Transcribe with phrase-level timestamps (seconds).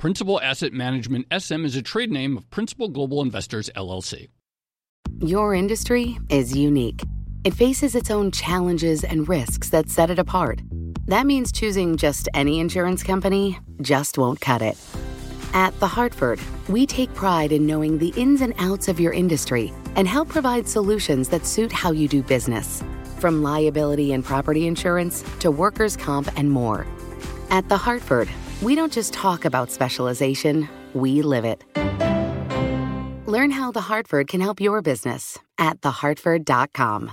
[0.00, 4.28] Principal Asset Management SM is a trade name of Principal Global Investors LLC.
[5.20, 7.02] Your industry is unique.
[7.44, 10.62] It faces its own challenges and risks that set it apart.
[11.04, 14.78] That means choosing just any insurance company just won't cut it.
[15.52, 19.70] At The Hartford, we take pride in knowing the ins and outs of your industry
[19.96, 22.82] and help provide solutions that suit how you do business.
[23.18, 26.86] From liability and property insurance to workers' comp and more.
[27.50, 28.30] At The Hartford,
[28.62, 31.64] we don't just talk about specialization, we live it.
[33.26, 37.12] Learn how The Hartford can help your business at thehartford.com.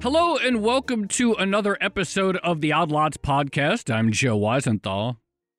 [0.00, 3.92] Hello and welcome to another episode of the Odd Lots podcast.
[3.92, 5.16] I'm Joe Weisenthal.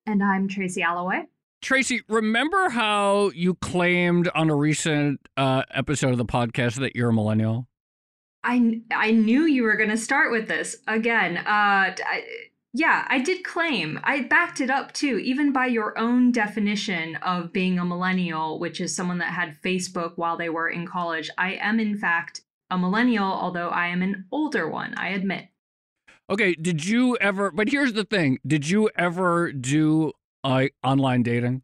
[0.08, 1.26] And I'm Tracy Alloway.
[1.62, 7.10] Tracy, remember how you claimed on a recent uh, episode of the podcast that you're
[7.10, 7.68] a millennial?
[8.44, 11.38] I, I knew you were going to start with this again.
[11.38, 12.24] Uh, I,
[12.74, 14.00] yeah, I did claim.
[14.04, 18.80] I backed it up too, even by your own definition of being a millennial, which
[18.80, 21.30] is someone that had Facebook while they were in college.
[21.38, 25.48] I am, in fact, a millennial, although I am an older one, I admit.
[26.30, 31.62] Okay, did you ever, but here's the thing did you ever do uh, online dating?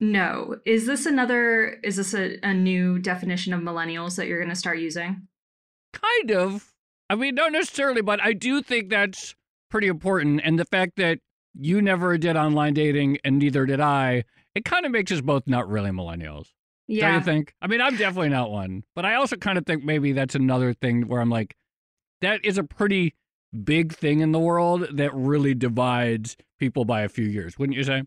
[0.00, 0.56] No.
[0.64, 4.56] Is this another, is this a, a new definition of millennials that you're going to
[4.56, 5.28] start using?
[5.92, 6.72] Kind of.
[7.08, 9.34] I mean, not necessarily, but I do think that's
[9.70, 10.40] pretty important.
[10.44, 11.18] And the fact that
[11.54, 15.44] you never did online dating and neither did I, it kind of makes us both
[15.46, 16.46] not really millennials.
[16.88, 17.10] Yeah.
[17.10, 17.54] Don't you think?
[17.62, 20.74] I mean, I'm definitely not one, but I also kind of think maybe that's another
[20.74, 21.54] thing where I'm like,
[22.22, 23.14] that is a pretty
[23.52, 27.84] big thing in the world that really divides people by a few years, wouldn't you
[27.84, 28.02] say?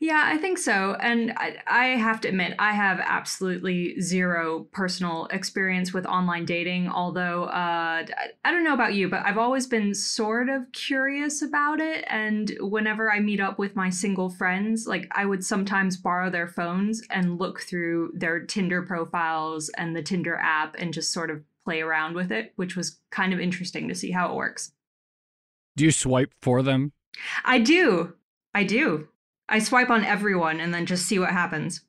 [0.00, 0.96] Yeah, I think so.
[1.00, 6.88] And I, I, have to admit, I have absolutely zero personal experience with online dating.
[6.88, 8.04] Although, uh,
[8.44, 12.04] I don't know about you, but I've always been sort of curious about it.
[12.08, 16.48] And whenever I meet up with my single friends, like I would sometimes borrow their
[16.48, 21.42] phones and look through their Tinder profiles and the Tinder app and just sort of
[21.64, 24.72] play around with it, which was kind of interesting to see how it works.
[25.76, 26.92] Do you swipe for them?
[27.44, 28.14] I do.
[28.54, 29.08] I do.
[29.48, 31.82] I swipe on everyone and then just see what happens.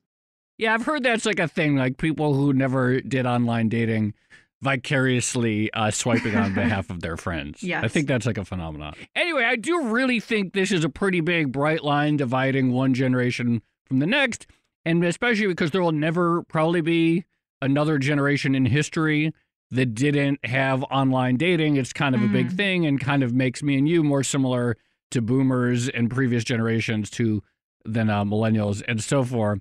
[0.58, 1.76] Yeah, I've heard that's like a thing.
[1.76, 4.14] Like people who never did online dating
[4.62, 7.62] vicariously uh, swiping on behalf of their friends.
[7.62, 7.84] Yes.
[7.84, 8.94] I think that's like a phenomenon.
[9.14, 13.62] Anyway, I do really think this is a pretty big bright line dividing one generation
[13.84, 14.46] from the next.
[14.84, 17.24] And especially because there will never probably be
[17.60, 19.32] another generation in history
[19.70, 21.76] that didn't have online dating.
[21.76, 22.26] It's kind of mm.
[22.26, 22.56] a big mm.
[22.56, 24.76] thing and kind of makes me and you more similar
[25.10, 27.42] to boomers and previous generations to
[27.84, 29.60] than uh, millennials and so forth,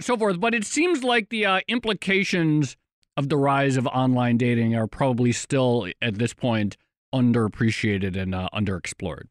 [0.00, 0.40] so forth.
[0.40, 2.76] But it seems like the uh, implications
[3.16, 6.76] of the rise of online dating are probably still at this point
[7.12, 9.24] underappreciated and uh, underexplored.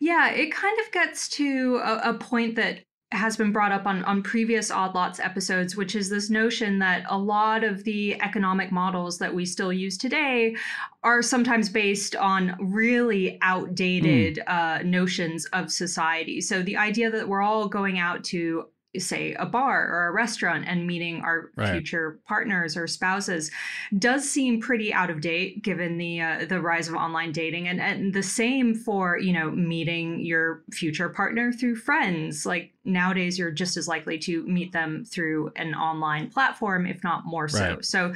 [0.00, 2.80] Yeah, it kind of gets to a, a point that
[3.14, 7.04] has been brought up on, on previous Odd Lots episodes, which is this notion that
[7.08, 10.56] a lot of the economic models that we still use today
[11.02, 14.48] are sometimes based on really outdated mm.
[14.48, 16.40] uh, notions of society.
[16.40, 18.66] So the idea that we're all going out to
[18.98, 21.72] say a bar or a restaurant and meeting our right.
[21.72, 23.50] future partners or spouses
[23.98, 27.80] does seem pretty out of date given the uh, the rise of online dating and
[27.80, 33.50] and the same for you know meeting your future partner through friends like nowadays you're
[33.50, 37.84] just as likely to meet them through an online platform if not more so right.
[37.84, 38.12] so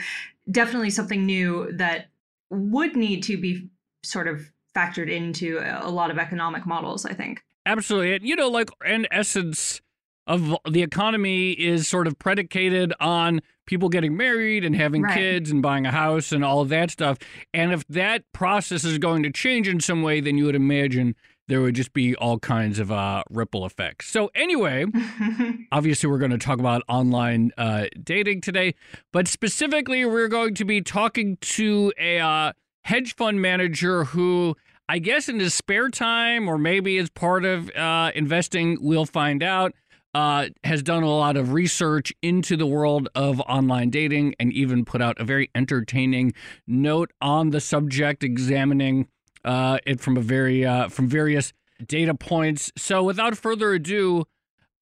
[0.50, 2.09] definitely something new that
[2.50, 3.69] would need to be
[4.03, 8.48] sort of factored into a lot of economic models i think absolutely And you know
[8.48, 9.80] like in essence
[10.28, 15.15] of the economy is sort of predicated on people getting married and having right.
[15.15, 17.19] kids and buying a house and all of that stuff.
[17.54, 21.16] And if that process is going to change in some way, then you would imagine
[21.48, 24.09] there would just be all kinds of uh, ripple effects.
[24.09, 24.84] So, anyway,
[25.72, 28.75] obviously, we're going to talk about online uh, dating today,
[29.13, 32.53] but specifically, we're going to be talking to a uh,
[32.84, 34.54] hedge fund manager who.
[34.91, 39.42] I guess in his spare time, or maybe as part of uh, investing, we'll find
[39.42, 39.75] out
[40.15, 44.84] uh, has done a lot of research into the world of online dating and even
[44.84, 46.33] put out a very entertaining
[46.66, 49.09] note on the subject, examining
[49.45, 51.53] uh, it from a very uh, from various
[51.87, 52.72] data points.
[52.77, 54.25] So, without further ado,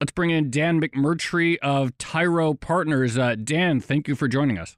[0.00, 3.18] let's bring in Dan McMurtrie of Tyro Partners.
[3.18, 4.76] Uh, Dan, thank you for joining us.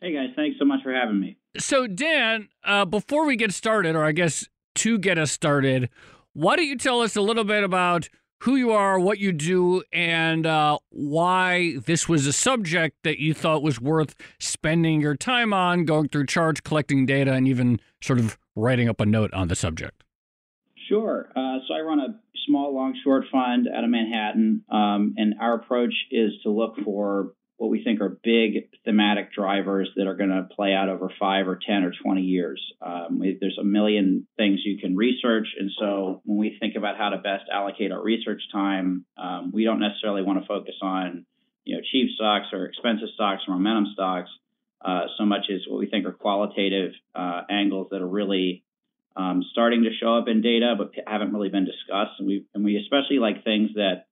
[0.00, 1.36] Hey guys, thanks so much for having me.
[1.58, 5.90] So, Dan, uh, before we get started, or I guess to get us started,
[6.32, 8.08] why don't you tell us a little bit about
[8.42, 13.32] who you are, what you do, and uh, why this was a subject that you
[13.32, 18.18] thought was worth spending your time on, going through charts, collecting data, and even sort
[18.18, 20.02] of writing up a note on the subject.
[20.88, 21.30] Sure.
[21.36, 25.54] Uh, so I run a small long short fund out of Manhattan, um, and our
[25.54, 30.30] approach is to look for what we think are big thematic drivers that are going
[30.30, 32.60] to play out over five or 10 or 20 years.
[32.84, 35.46] Um, there's a million things you can research.
[35.56, 39.62] And so when we think about how to best allocate our research time, um, we
[39.62, 41.24] don't necessarily want to focus on
[41.62, 44.30] you know, cheap stocks or expensive stocks or momentum stocks
[44.84, 48.64] uh, so much as what we think are qualitative uh, angles that are really
[49.14, 52.18] um, starting to show up in data but haven't really been discussed.
[52.18, 54.06] And we, and we especially like things that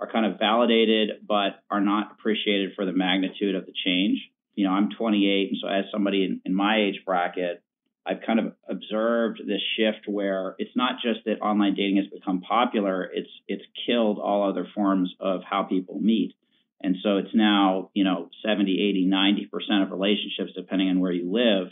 [0.00, 4.18] are kind of validated but are not appreciated for the magnitude of the change.
[4.54, 7.62] You know, I'm 28, and so as somebody in, in my age bracket,
[8.04, 12.40] I've kind of observed this shift where it's not just that online dating has become
[12.40, 16.34] popular, it's it's killed all other forms of how people meet.
[16.82, 21.30] And so it's now, you know, 70, 80, 90% of relationships, depending on where you
[21.30, 21.68] live.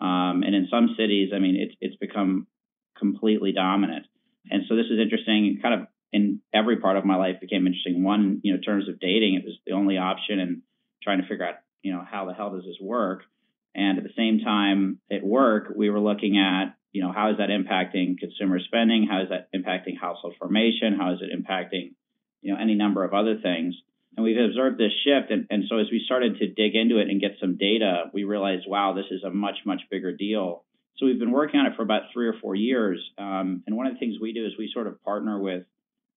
[0.00, 2.46] Um, and in some cities, I mean, it's, it's become
[2.98, 4.06] completely dominant.
[4.50, 5.58] And so this is interesting.
[5.60, 8.02] Kind of in every part of my life became interesting.
[8.02, 10.62] One, you know, in terms of dating, it was the only option and
[11.02, 13.22] trying to figure out, you know, how the hell does this work?
[13.74, 17.36] And at the same time, at work, we were looking at, you know, how is
[17.38, 19.06] that impacting consumer spending?
[19.08, 20.96] How is that impacting household formation?
[20.98, 21.92] How is it impacting,
[22.40, 23.74] you know, any number of other things?
[24.16, 25.30] And we've observed this shift.
[25.30, 28.24] And, and so as we started to dig into it and get some data, we
[28.24, 30.64] realized, wow, this is a much, much bigger deal.
[30.96, 32.98] So we've been working on it for about three or four years.
[33.16, 35.62] Um, and one of the things we do is we sort of partner with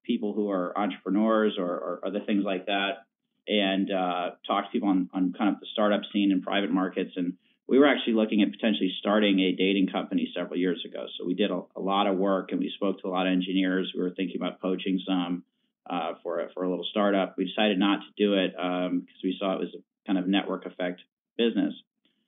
[0.04, 3.06] people who are entrepreneurs or, or other things like that
[3.48, 7.12] and uh, talk to people on, on kind of the startup scene and private markets.
[7.16, 7.34] And
[7.68, 11.06] we were actually looking at potentially starting a dating company several years ago.
[11.18, 13.34] So we did a, a lot of work and we spoke to a lot of
[13.34, 13.92] engineers.
[13.96, 15.44] We were thinking about poaching some
[15.90, 17.36] uh, for, a, for a little startup.
[17.38, 20.28] We decided not to do it because um, we saw it was a kind of
[20.28, 21.02] network effect
[21.38, 21.74] business.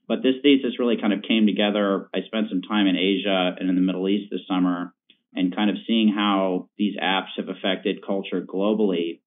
[0.07, 2.09] But this thesis really kind of came together.
[2.13, 4.93] I spent some time in Asia and in the Middle East this summer
[5.35, 9.19] and kind of seeing how these apps have affected culture globally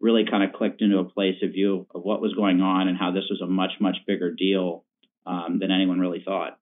[0.00, 2.98] really kind of clicked into a place of view of what was going on and
[2.98, 4.84] how this was a much, much bigger deal
[5.26, 6.58] um, than anyone really thought.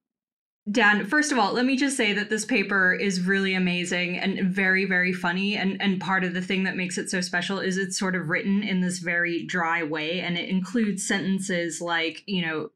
[0.70, 4.48] Dan, first of all, let me just say that this paper is really amazing and
[4.54, 5.56] very, very funny.
[5.56, 8.28] And, and part of the thing that makes it so special is it's sort of
[8.28, 10.20] written in this very dry way.
[10.20, 12.70] And it includes sentences like, you know,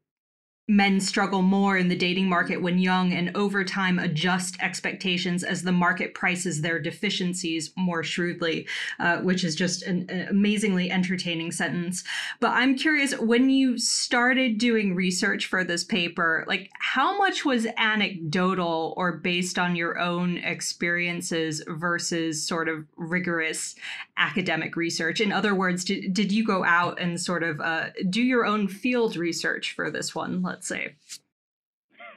[0.69, 5.63] men struggle more in the dating market when young and over time adjust expectations as
[5.63, 8.67] the market prices their deficiencies more shrewdly,
[8.99, 12.03] uh, which is just an, amazingly entertaining sentence.
[12.41, 17.65] But I'm curious, when you started doing research for this paper, like how much was
[17.77, 23.75] anecdotal or based on your own experiences versus sort of rigorous
[24.17, 25.21] academic research?
[25.21, 28.67] In other words, did, did you go out and sort of uh, do your own
[28.67, 30.41] field research for this one?
[30.57, 30.95] Let's say?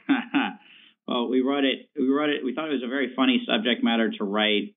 [1.07, 1.89] well, we wrote it.
[1.95, 2.43] We wrote it.
[2.43, 4.73] We thought it was a very funny subject matter to write.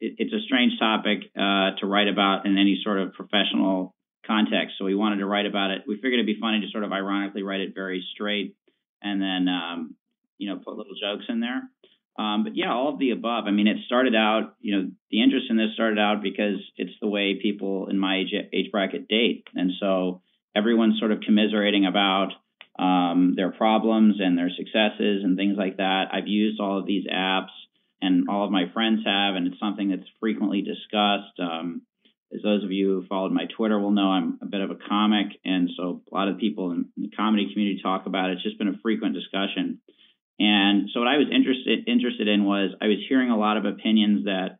[0.00, 3.94] It, it's a strange topic uh, to write about in any sort of professional
[4.26, 4.74] context.
[4.76, 5.82] So we wanted to write about it.
[5.86, 8.56] We figured it'd be funny to sort of ironically write it very straight,
[9.00, 9.94] and then um,
[10.36, 11.62] you know put little jokes in there.
[12.18, 13.44] Um, but yeah, all of the above.
[13.46, 16.92] I mean, it started out, you know, the interest in this started out because it's
[17.00, 19.44] the way people in my age, age bracket date.
[19.54, 20.20] And so
[20.54, 22.32] everyone's sort of commiserating about
[22.80, 26.06] um, their problems and their successes and things like that.
[26.12, 27.52] I've used all of these apps,
[28.00, 31.38] and all of my friends have, and it's something that's frequently discussed.
[31.38, 31.82] Um,
[32.32, 34.78] as those of you who followed my Twitter will know, I'm a bit of a
[34.88, 38.34] comic, and so a lot of people in the comedy community talk about it.
[38.34, 39.80] It's just been a frequent discussion.
[40.38, 43.66] And so what I was interested interested in was I was hearing a lot of
[43.66, 44.56] opinions that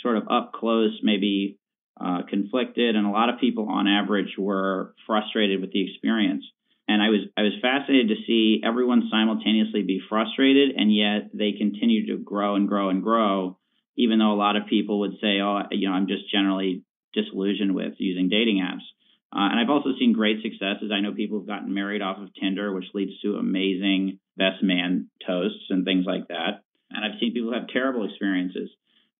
[0.00, 1.58] sort of up close maybe
[2.00, 6.44] uh, conflicted, and a lot of people on average were frustrated with the experience
[6.88, 11.52] and I was I was fascinated to see everyone simultaneously be frustrated and yet they
[11.52, 13.58] continue to grow and grow and grow,
[13.96, 17.74] even though a lot of people would say, oh, you know, I'm just generally disillusioned
[17.74, 18.84] with using dating apps.
[19.30, 20.90] Uh, and I've also seen great successes.
[20.90, 25.10] I know people have gotten married off of Tinder, which leads to amazing best man
[25.26, 26.64] toasts and things like that.
[26.90, 28.70] And I've seen people have terrible experiences.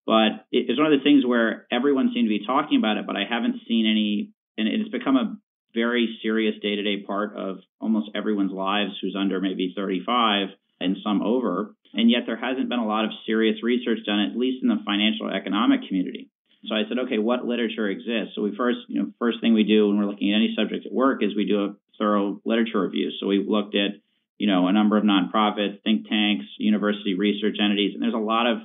[0.07, 3.17] But it's one of the things where everyone seemed to be talking about it, but
[3.17, 5.37] I haven't seen any, and it's become a
[5.75, 10.49] very serious day to day part of almost everyone's lives who's under maybe 35
[10.81, 11.75] and some over.
[11.95, 14.83] And yet there hasn't been a lot of serious research done, at least in the
[14.85, 16.31] financial economic community.
[16.67, 18.35] So I said, okay, what literature exists?
[18.35, 20.87] So we first, you know, first thing we do when we're looking at any subject
[20.87, 23.11] at work is we do a thorough literature review.
[23.21, 23.93] So we looked at,
[24.39, 28.47] you know, a number of nonprofits, think tanks, university research entities, and there's a lot
[28.47, 28.59] of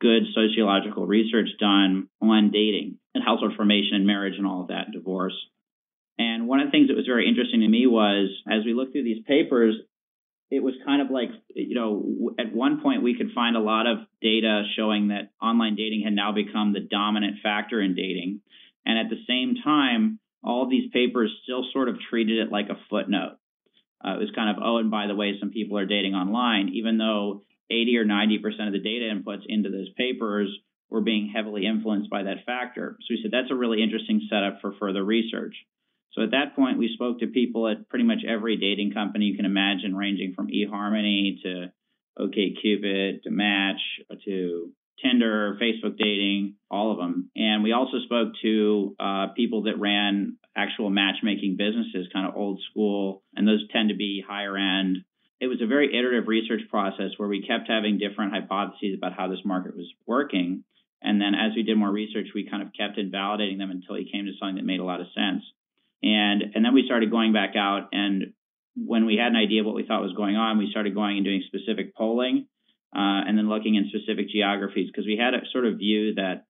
[0.00, 4.92] good sociological research done on dating and household formation and marriage and all of that,
[4.92, 5.34] divorce.
[6.20, 8.92] And one of the things that was very interesting to me was as we looked
[8.92, 9.74] through these papers,
[10.50, 13.86] it was kind of like, you know, at one point we could find a lot
[13.86, 18.42] of data showing that online dating had now become the dominant factor in dating.
[18.84, 22.76] And at the same time, all these papers still sort of treated it like a
[22.90, 23.38] footnote.
[24.04, 26.68] Uh, it was kind of, oh, and by the way, some people are dating online,
[26.74, 30.50] even though 80 or 90% of the data inputs into those papers
[30.90, 32.98] were being heavily influenced by that factor.
[33.00, 35.54] So we said that's a really interesting setup for further research.
[36.12, 39.36] So at that point, we spoke to people at pretty much every dating company you
[39.36, 41.72] can imagine, ranging from eHarmony to
[42.18, 43.80] OKCupid to Match
[44.24, 47.30] to Tinder, Facebook dating, all of them.
[47.36, 52.60] And we also spoke to uh, people that ran actual matchmaking businesses, kind of old
[52.70, 54.98] school, and those tend to be higher end.
[55.40, 59.28] It was a very iterative research process where we kept having different hypotheses about how
[59.28, 60.64] this market was working.
[61.02, 64.10] And then as we did more research, we kind of kept invalidating them until we
[64.10, 65.42] came to something that made a lot of sense.
[66.02, 68.32] And and then we started going back out and
[68.76, 71.16] when we had an idea of what we thought was going on, we started going
[71.16, 72.46] and doing specific polling
[72.94, 76.46] uh, and then looking in specific geographies because we had a sort of view that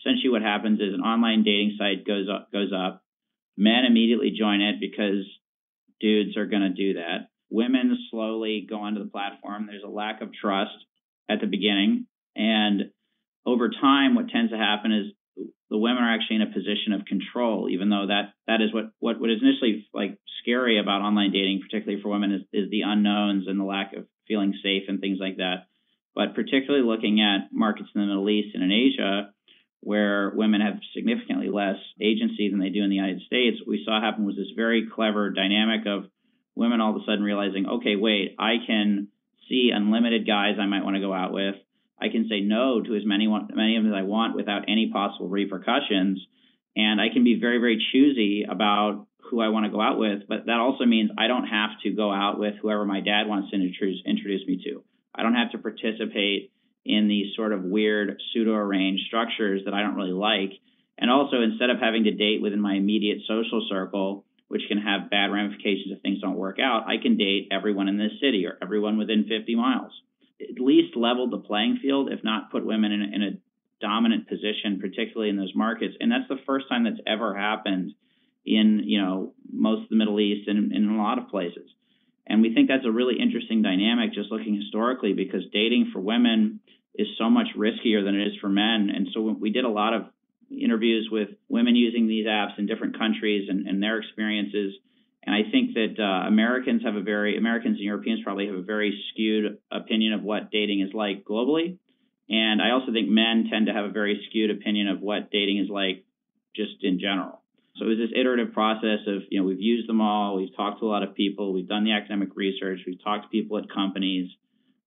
[0.00, 3.02] essentially what happens is an online dating site goes up, goes up.
[3.56, 5.26] Men immediately join it because
[6.00, 7.28] dudes are going to do that.
[7.50, 9.66] Women slowly go onto the platform.
[9.66, 10.72] There's a lack of trust
[11.28, 12.06] at the beginning.
[12.34, 12.90] And
[13.44, 17.06] over time, what tends to happen is the women are actually in a position of
[17.06, 21.32] control, even though that that is what what, what is initially like scary about online
[21.32, 25.00] dating, particularly for women, is, is the unknowns and the lack of feeling safe and
[25.00, 25.66] things like that.
[26.14, 29.32] But particularly looking at markets in the Middle East and in Asia,
[29.80, 33.82] where women have significantly less agency than they do in the United States, what we
[33.84, 36.04] saw happen was this very clever dynamic of
[36.54, 39.08] women all of a sudden realizing, okay, wait, I can
[39.48, 41.56] see unlimited guys I might want to go out with.
[42.02, 44.90] I can say no to as many many of them as I want without any
[44.92, 46.18] possible repercussions,
[46.74, 50.26] and I can be very very choosy about who I want to go out with.
[50.28, 53.50] But that also means I don't have to go out with whoever my dad wants
[53.50, 54.82] to introduce introduce me to.
[55.14, 56.50] I don't have to participate
[56.84, 60.50] in these sort of weird pseudo arranged structures that I don't really like.
[60.98, 65.08] And also, instead of having to date within my immediate social circle, which can have
[65.08, 68.58] bad ramifications if things don't work out, I can date everyone in this city or
[68.60, 69.92] everyone within 50 miles
[70.40, 73.38] at least leveled the playing field, if not put women in a, in a
[73.80, 75.94] dominant position, particularly in those markets.
[76.00, 77.94] And that's the first time that's ever happened
[78.44, 81.70] in you know most of the Middle East and, and in a lot of places.
[82.26, 86.60] And we think that's a really interesting dynamic, just looking historically, because dating for women
[86.94, 88.90] is so much riskier than it is for men.
[88.94, 90.02] And so we did a lot of
[90.50, 94.74] interviews with women using these apps in different countries and, and their experiences.
[95.24, 98.62] And I think that uh, Americans have a very Americans and Europeans probably have a
[98.62, 101.78] very skewed opinion of what dating is like globally.
[102.28, 105.58] And I also think men tend to have a very skewed opinion of what dating
[105.58, 106.04] is like
[106.56, 107.42] just in general.
[107.76, 110.80] So it was this iterative process of, you know, we've used them all, we've talked
[110.80, 113.64] to a lot of people, we've done the academic research, we've talked to people at
[113.72, 114.30] companies,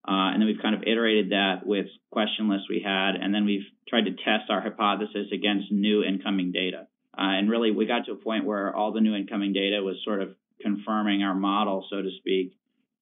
[0.06, 3.44] uh, and then we've kind of iterated that with question lists we had, and then
[3.44, 6.86] we've tried to test our hypothesis against new incoming data.
[7.18, 9.96] Uh, and really, we got to a point where all the new incoming data was
[10.04, 12.56] sort of confirming our model, so to speak.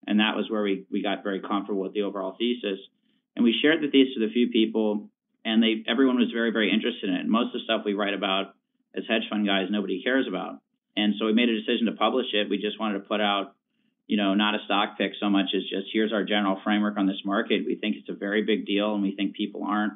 [0.06, 2.78] And that was where we, we got very comfortable with the overall thesis.
[3.34, 5.08] And we shared the thesis with a few people,
[5.44, 7.26] and they everyone was very, very interested in it.
[7.26, 8.54] Most of the stuff we write about
[8.96, 10.60] as hedge fund guys, nobody cares about.
[10.96, 12.48] And so we made a decision to publish it.
[12.48, 13.56] We just wanted to put out,
[14.06, 17.06] you know, not a stock pick so much as just here's our general framework on
[17.06, 17.64] this market.
[17.66, 19.94] We think it's a very big deal, and we think people aren't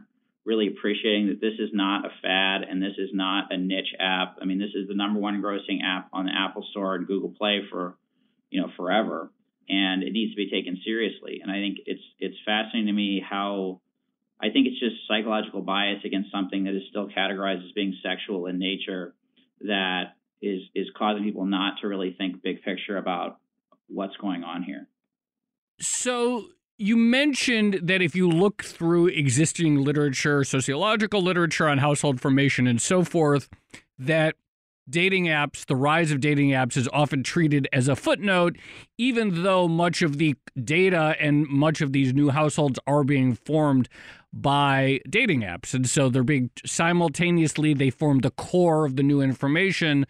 [0.49, 4.39] really appreciating that this is not a fad and this is not a niche app.
[4.41, 7.35] I mean, this is the number one grossing app on the Apple Store and Google
[7.37, 7.99] Play for,
[8.49, 9.31] you know, forever,
[9.69, 11.41] and it needs to be taken seriously.
[11.43, 13.83] And I think it's it's fascinating to me how
[14.41, 18.47] I think it's just psychological bias against something that is still categorized as being sexual
[18.47, 19.15] in nature
[19.61, 23.39] that is is causing people not to really think big picture about
[23.89, 24.89] what's going on here.
[25.79, 32.69] So you mentioned that if you look through existing literature, sociological literature on household formation
[32.69, 33.49] and so forth,
[33.99, 34.37] that
[34.89, 38.57] dating apps, the rise of dating apps is often treated as a footnote,
[38.97, 43.89] even though much of the data and much of these new households are being formed
[44.33, 45.75] by dating apps.
[45.75, 50.07] And so they're being simultaneously, they form the core of the new information,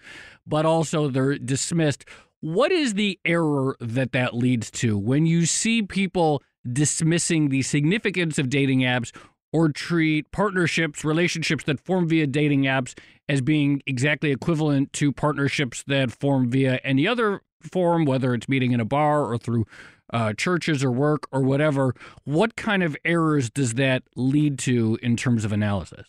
[0.46, 2.04] but also they're dismissed.
[2.40, 8.38] What is the error that that leads to when you see people dismissing the significance
[8.38, 9.12] of dating apps
[9.52, 12.98] or treat partnerships, relationships that form via dating apps
[13.28, 18.72] as being exactly equivalent to partnerships that form via any other form, whether it's meeting
[18.72, 19.66] in a bar or through
[20.12, 21.94] uh, churches or work or whatever.
[22.25, 26.06] What kind of errors does that lead to in terms of analysis?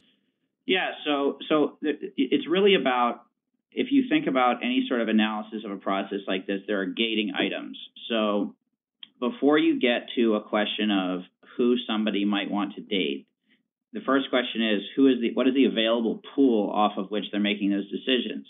[0.66, 3.24] Yeah, so so it's really about
[3.72, 6.86] if you think about any sort of analysis of a process like this, there are
[6.86, 7.78] gating items.
[8.08, 8.56] So
[9.20, 11.22] before you get to a question of
[11.58, 13.28] who somebody might want to date,
[13.94, 17.26] the first question is who is the what is the available pool off of which
[17.32, 18.46] they're making those decisions.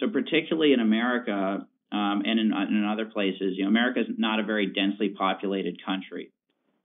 [0.00, 4.40] So particularly in America um, and in, in other places, you know, America is not
[4.40, 6.32] a very densely populated country.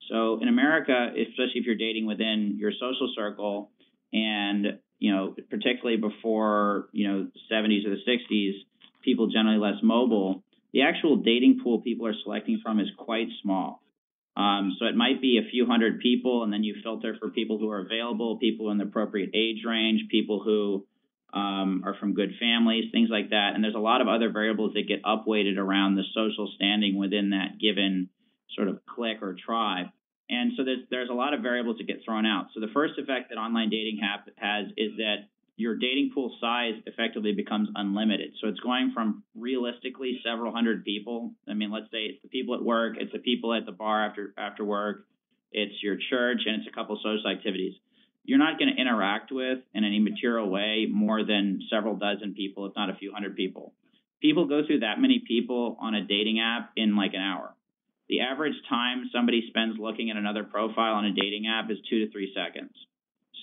[0.09, 3.71] So in America, especially if you're dating within your social circle,
[4.13, 8.53] and you know, particularly before you know 70s or the 60s,
[9.03, 10.43] people generally less mobile.
[10.77, 13.81] The actual dating pool people are selecting from is quite small.
[14.35, 17.57] Um, so it might be a few hundred people, and then you filter for people
[17.57, 20.85] who are available, people in the appropriate age range, people who
[21.33, 23.53] um, are from good families, things like that.
[23.55, 27.31] And there's a lot of other variables that get upweighted around the social standing within
[27.31, 28.09] that given
[28.53, 29.87] sort of clique or tribe.
[30.29, 32.49] And so there's there's a lot of variables that get thrown out.
[32.53, 34.01] So the first effect that online dating
[34.37, 35.25] has is that
[35.57, 38.31] your dating pool size effectively becomes unlimited.
[38.39, 41.31] So it's going from realistically several hundred people.
[41.49, 44.05] I mean, let's say it's the people at work, it's the people at the bar
[44.05, 45.07] after after work,
[45.51, 47.73] it's your church, and it's a couple social activities.
[48.23, 52.67] You're not going to interact with in any material way more than several dozen people,
[52.67, 53.73] if not a few hundred people.
[54.21, 57.55] People go through that many people on a dating app in like an hour.
[58.09, 62.05] The average time somebody spends looking at another profile on a dating app is two
[62.05, 62.73] to three seconds.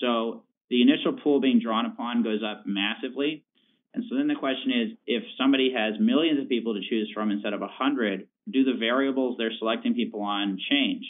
[0.00, 3.44] So the initial pool being drawn upon goes up massively.
[3.94, 7.30] And so then the question is if somebody has millions of people to choose from
[7.30, 11.04] instead of 100, do the variables they're selecting people on change?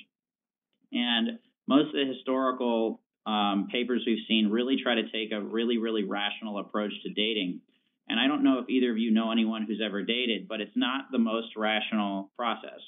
[0.93, 5.79] And most of the historical um, papers we've seen really try to take a really,
[5.79, 7.61] really rational approach to dating.
[8.09, 10.77] And I don't know if either of you know anyone who's ever dated, but it's
[10.77, 12.81] not the most rational process.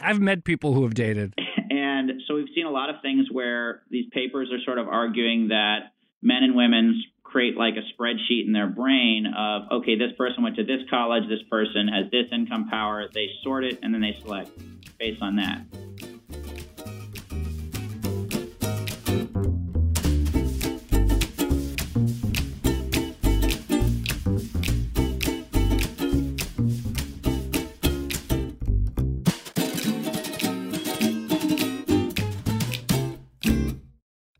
[0.00, 1.34] I've met people who have dated.
[1.70, 5.48] and so we've seen a lot of things where these papers are sort of arguing
[5.48, 5.90] that
[6.22, 10.56] men and women create like a spreadsheet in their brain of okay this person went
[10.56, 14.16] to this college this person has this income power they sort it and then they
[14.20, 14.50] select
[14.98, 15.62] based on that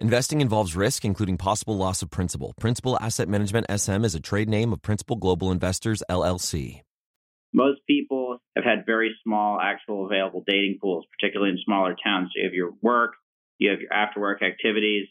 [0.00, 2.54] Investing involves risk, including possible loss of principal.
[2.58, 6.80] Principal Asset Management SM is a trade name of Principal Global Investors, LLC.
[7.52, 12.30] Most people have had very small actual available dating pools, particularly in smaller towns.
[12.32, 13.12] So you have your work,
[13.58, 15.06] you have your after work activities,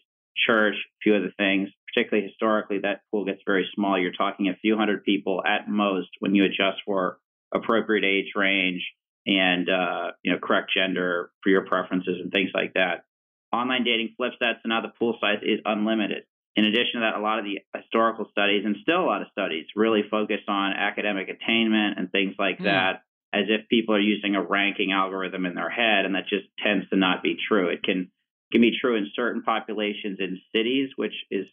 [0.47, 1.69] church, a few other things.
[1.93, 3.99] Particularly historically, that pool gets very small.
[3.99, 7.19] You're talking a few hundred people at most when you adjust for
[7.54, 8.82] appropriate age range
[9.28, 13.04] and uh, you know correct gender for your preferences and things like that
[13.51, 16.23] online dating flips that, so now the pool size is unlimited.
[16.55, 19.27] In addition to that, a lot of the historical studies and still a lot of
[19.31, 22.65] studies really focus on academic attainment and things like mm.
[22.65, 26.45] that as if people are using a ranking algorithm in their head, and that just
[26.63, 27.69] tends to not be true.
[27.69, 28.12] It can
[28.51, 31.45] can be true in certain populations in cities, which is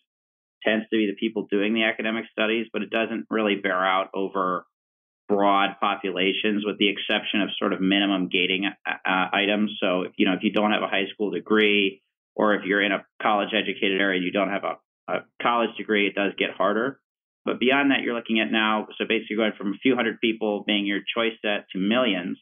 [0.64, 4.08] tends to be the people doing the academic studies, but it doesn't really bear out
[4.14, 4.64] over
[5.28, 9.72] broad populations, with the exception of sort of minimum gating uh, uh, items.
[9.80, 12.02] So, if, you know, if you don't have a high school degree,
[12.34, 15.70] or if you're in a college educated area and you don't have a, a college
[15.76, 17.00] degree, it does get harder.
[17.44, 20.64] But beyond that, you're looking at now, so basically going from a few hundred people
[20.66, 22.38] being your choice set to millions.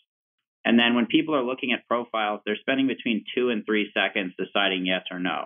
[0.64, 4.32] And then when people are looking at profiles, they're spending between two and three seconds
[4.38, 5.44] deciding yes or no.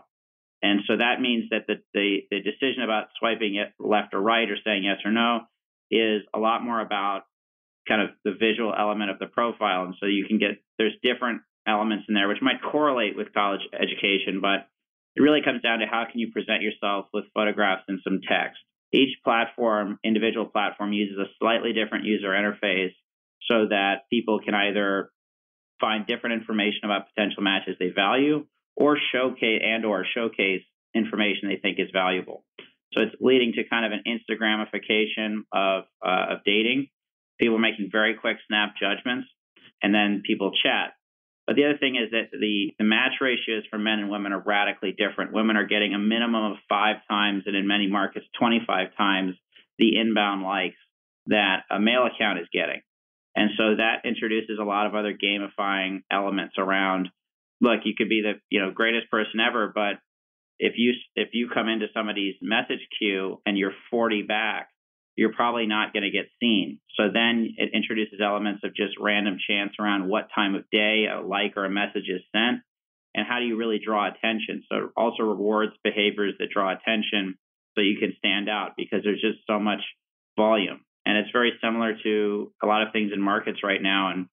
[0.63, 4.49] And so that means that the, the, the decision about swiping it left or right
[4.49, 5.41] or saying yes or no
[5.91, 7.23] is a lot more about
[7.89, 9.85] kind of the visual element of the profile.
[9.85, 13.63] And so you can get, there's different elements in there which might correlate with college
[13.73, 14.69] education, but
[15.17, 18.61] it really comes down to how can you present yourself with photographs and some text.
[18.93, 22.95] each platform, individual platform, uses a slightly different user interface
[23.49, 25.11] so that people can either
[25.81, 28.47] find different information about potential matches they value
[28.77, 30.63] or showcase and or showcase
[30.95, 32.45] information they think is valuable.
[32.93, 36.89] So it's leading to kind of an Instagramification of uh, of dating.
[37.39, 39.29] People are making very quick snap judgments,
[39.83, 40.95] and then people chat.
[41.47, 44.43] But the other thing is that the, the match ratios for men and women are
[44.45, 45.33] radically different.
[45.33, 49.35] Women are getting a minimum of five times, and in many markets, 25 times
[49.79, 50.77] the inbound likes
[51.29, 52.83] that a male account is getting.
[53.35, 57.09] And so that introduces a lot of other gamifying elements around.
[57.63, 60.01] Look, you could be the you know greatest person ever, but
[60.59, 64.69] if you if you come into somebody's message queue and you're 40 back,
[65.17, 66.81] you're probably not going to get seen.
[66.97, 71.21] So then it introduces elements of just random chance around what time of day a
[71.21, 72.63] like or a message is sent
[73.15, 74.63] and how do you really draw attention.
[74.71, 77.37] So it also rewards behaviors that draw attention
[77.75, 79.81] so you can stand out because there's just so much
[80.37, 80.85] volume.
[81.07, 84.11] And it's very similar to a lot of things in markets right now.
[84.13, 84.27] And,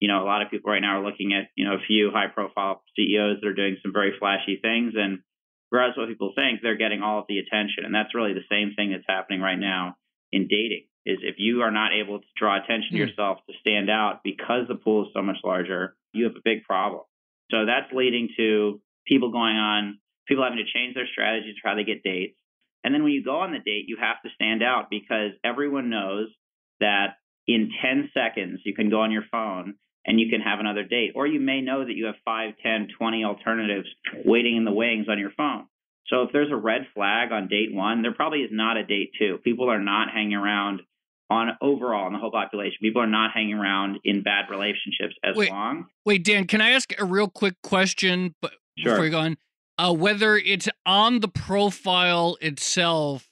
[0.00, 2.10] you know, a lot of people right now are looking at, you know, a few
[2.12, 4.94] high profile CEOs that are doing some very flashy things.
[4.96, 5.20] And
[5.72, 7.84] regardless of what people think, they're getting all of the attention.
[7.84, 9.96] And that's really the same thing that's happening right now
[10.30, 13.08] in dating is if you are not able to draw attention to hmm.
[13.08, 16.62] yourself to stand out because the pool is so much larger, you have a big
[16.64, 17.02] problem.
[17.50, 21.74] So that's leading to people going on, people having to change their strategies for how
[21.74, 22.38] they get dates.
[22.84, 25.90] And then when you go on the date, you have to stand out because everyone
[25.90, 26.28] knows
[26.80, 29.74] that in 10 seconds, you can go on your phone
[30.06, 31.12] and you can have another date.
[31.14, 33.88] Or you may know that you have 5, 10, 20 alternatives
[34.24, 35.66] waiting in the wings on your phone.
[36.06, 39.12] So if there's a red flag on date one, there probably is not a date
[39.18, 39.38] two.
[39.44, 40.82] People are not hanging around
[41.30, 42.76] on overall in the whole population.
[42.82, 45.86] People are not hanging around in bad relationships as wait, long.
[46.04, 48.34] Wait, Dan, can I ask a real quick question
[48.76, 48.92] sure.
[48.92, 49.36] before you go on?
[49.78, 53.31] Uh, whether it's on the profile itself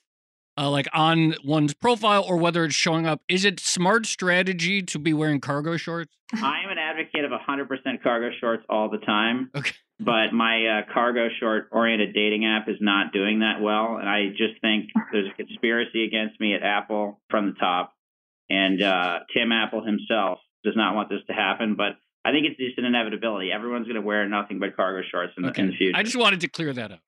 [0.57, 3.23] uh, like on one's profile or whether it's showing up.
[3.29, 6.13] Is it smart strategy to be wearing cargo shorts?
[6.33, 9.51] I am an advocate of 100% cargo shorts all the time.
[9.57, 9.73] Okay.
[9.99, 13.99] But my uh, cargo short oriented dating app is not doing that well.
[13.99, 17.93] And I just think there's a conspiracy against me at Apple from the top.
[18.49, 21.75] And uh, Tim Apple himself does not want this to happen.
[21.77, 23.53] But I think it's just an inevitability.
[23.53, 25.53] Everyone's going to wear nothing but cargo shorts in, okay.
[25.53, 25.99] the, in the future.
[25.99, 27.01] I just wanted to clear that up.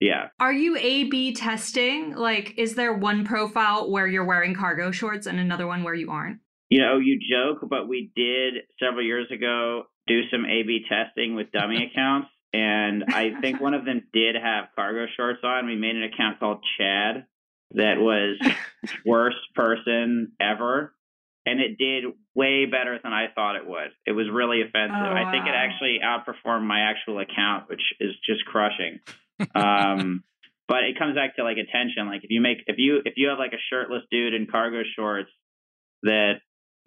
[0.00, 0.28] Yeah.
[0.40, 2.14] Are you A B testing?
[2.16, 6.10] Like, is there one profile where you're wearing cargo shorts and another one where you
[6.10, 6.40] aren't?
[6.70, 11.34] You know, you joke, but we did several years ago do some A B testing
[11.34, 12.28] with dummy accounts.
[12.52, 15.66] And I think one of them did have cargo shorts on.
[15.66, 17.26] We made an account called Chad
[17.72, 18.38] that was
[19.06, 20.94] worst person ever.
[21.46, 23.90] And it did way better than I thought it would.
[24.06, 24.96] It was really offensive.
[24.96, 25.28] Oh, wow.
[25.28, 28.98] I think it actually outperformed my actual account, which is just crushing
[29.54, 30.24] um,
[30.68, 32.06] but it comes back to like attention.
[32.06, 34.82] Like if you make if you if you have like a shirtless dude in cargo
[34.96, 35.30] shorts
[36.02, 36.34] that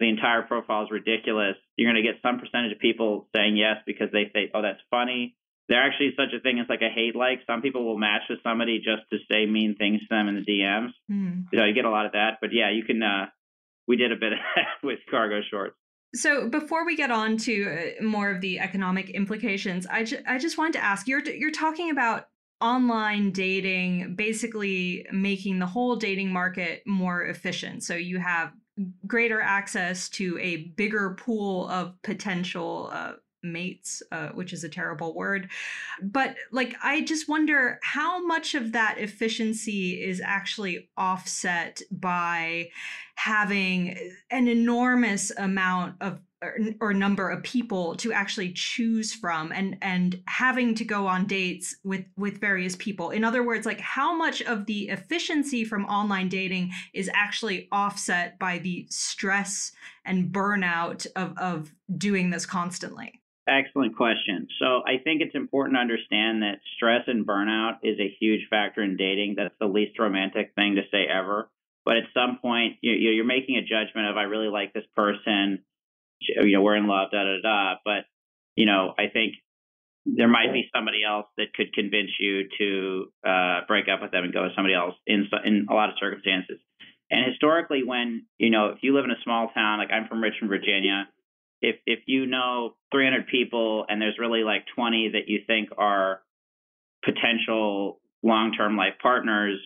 [0.00, 3.76] the entire profile is ridiculous, you're going to get some percentage of people saying yes
[3.86, 5.36] because they say, "Oh, that's funny."
[5.68, 7.40] There actually is such a thing as like a hate like.
[7.46, 10.44] Some people will match with somebody just to say mean things to them in the
[10.44, 10.90] DMs.
[11.10, 11.46] Mm.
[11.52, 12.38] You know, you get a lot of that.
[12.40, 13.02] But yeah, you can.
[13.02, 13.26] uh
[13.86, 15.76] We did a bit of that with cargo shorts.
[16.14, 20.38] So before we get on to uh, more of the economic implications, I, ju- I
[20.38, 22.28] just wanted to ask you're you're talking about
[22.64, 27.82] online dating basically making the whole dating market more efficient.
[27.82, 28.52] So you have
[29.06, 35.14] greater access to a bigger pool of potential uh, mates, uh, which is a terrible
[35.14, 35.50] word.
[36.02, 42.70] But like, I just wonder how much of that efficiency is actually offset by
[43.16, 43.98] having
[44.30, 46.18] an enormous amount of
[46.80, 51.76] or, number of people to actually choose from and and having to go on dates
[51.82, 56.28] with with various people in other words like how much of the efficiency from online
[56.28, 59.72] dating is actually offset by the stress
[60.04, 64.48] and burnout of of doing this constantly Excellent question.
[64.58, 68.82] So I think it's important to understand that stress and burnout is a huge factor
[68.82, 69.34] in dating.
[69.36, 71.50] That's the least romantic thing to say ever.
[71.84, 75.62] But at some point, you're making a judgment of I really like this person
[76.20, 77.74] you know, we're in love, da da da.
[77.84, 78.04] But
[78.56, 79.34] you know, I think
[80.06, 84.24] there might be somebody else that could convince you to uh, break up with them
[84.24, 86.58] and go with somebody else in in a lot of circumstances.
[87.10, 90.22] And historically, when you know, if you live in a small town, like I'm from
[90.22, 91.08] Richmond, Virginia,
[91.62, 96.20] if if you know 300 people and there's really like 20 that you think are
[97.04, 99.58] potential long-term life partners,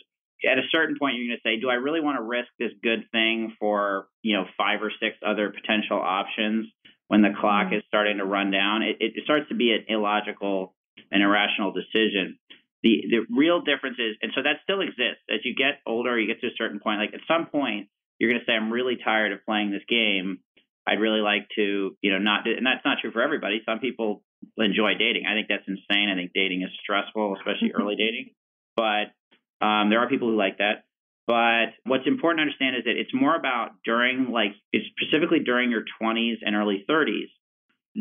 [0.45, 2.73] at a certain point you're going to say, do I really want to risk this
[2.83, 6.67] good thing for, you know, five or six other potential options
[7.09, 7.77] when the clock mm-hmm.
[7.77, 8.83] is starting to run down?
[8.83, 10.75] It, it starts to be an illogical
[11.11, 12.39] and irrational decision.
[12.83, 16.19] the the real difference is, and so that still exists as you get older.
[16.19, 17.01] You get to a certain point.
[17.01, 20.39] Like at some point, you're going to say, "I'm really tired of playing this game.
[20.87, 23.63] I'd really like to, you know, not." And that's not true for everybody.
[23.67, 24.23] Some people
[24.57, 25.27] enjoy dating.
[25.27, 26.11] I think that's insane.
[26.11, 28.31] I think dating is stressful, especially early dating.
[28.77, 29.11] But
[29.61, 30.85] um, there are people who like that.
[31.27, 34.53] But what's important to understand is that it's more about during, like,
[34.97, 37.29] specifically during your 20s and early 30s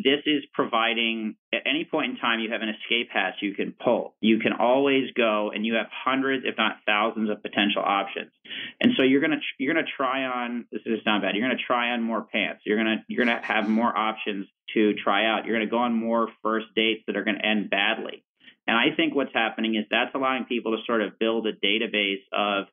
[0.03, 3.73] this is providing at any point in time you have an escape hatch you can
[3.83, 4.15] pull.
[4.21, 8.31] You can always go and you have hundreds, if not thousands, of potential options.
[8.79, 11.35] And so you're gonna you're gonna try on this is not bad.
[11.35, 12.61] You're gonna try on more pants.
[12.65, 15.45] You're gonna you're gonna have more options to try out.
[15.45, 18.23] You're gonna go on more first dates that are gonna end badly.
[18.67, 22.23] And I think what's happening is that's allowing people to sort of build a database
[22.33, 22.65] of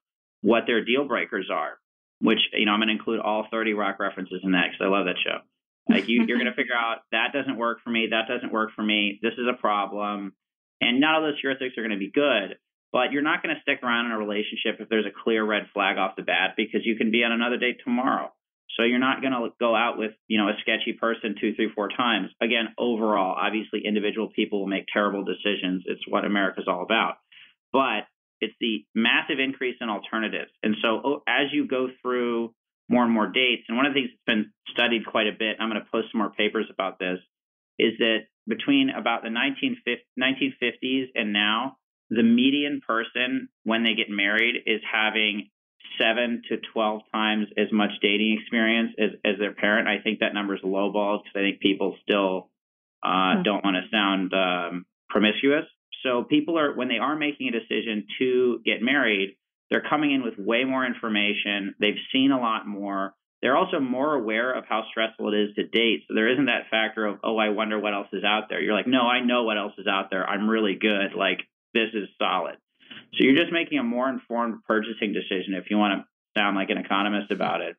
[0.42, 1.78] what their deal breakers are,
[2.20, 4.88] which, you know, I'm going to include all 30 rock references in that because I
[4.88, 5.38] love that show.
[5.88, 8.08] Like you, you're going to figure out that doesn't work for me.
[8.10, 9.20] That doesn't work for me.
[9.22, 10.34] This is a problem.
[10.80, 12.58] And none of those heuristics are going to be good.
[12.92, 15.66] But you're not going to stick around in a relationship if there's a clear red
[15.72, 18.32] flag off the bat because you can be on another date tomorrow.
[18.76, 21.70] So you're not going to go out with, you know, a sketchy person two, three,
[21.74, 22.30] four times.
[22.40, 25.84] Again, overall, obviously individual people will make terrible decisions.
[25.86, 27.18] It's what America's all about.
[27.72, 28.06] But
[28.40, 30.50] it's the massive increase in alternatives.
[30.62, 32.52] And so oh, as you go through
[32.88, 33.64] more and more dates.
[33.68, 36.08] And one of the things that's been studied quite a bit, I'm going to post
[36.12, 37.18] some more papers about this,
[37.78, 41.76] is that between about the 1950s and now,
[42.10, 45.48] the median person, when they get married, is having
[46.00, 49.88] seven to 12 times as much dating experience as, as their parent.
[49.88, 52.50] I think that number is lowballed because I think people still
[53.02, 53.42] uh, hmm.
[53.42, 55.64] don't want to sound um, promiscuous.
[56.02, 59.36] So people are, when they are making a decision to get married,
[59.70, 61.74] they're coming in with way more information.
[61.80, 63.14] They've seen a lot more.
[63.40, 66.04] They're also more aware of how stressful it is to date.
[66.08, 68.60] So there isn't that factor of, oh, I wonder what else is out there.
[68.60, 70.26] You're like, no, I know what else is out there.
[70.26, 71.14] I'm really good.
[71.16, 71.40] Like,
[71.74, 72.56] this is solid.
[73.16, 76.70] So you're just making a more informed purchasing decision if you want to sound like
[76.70, 77.76] an economist about it.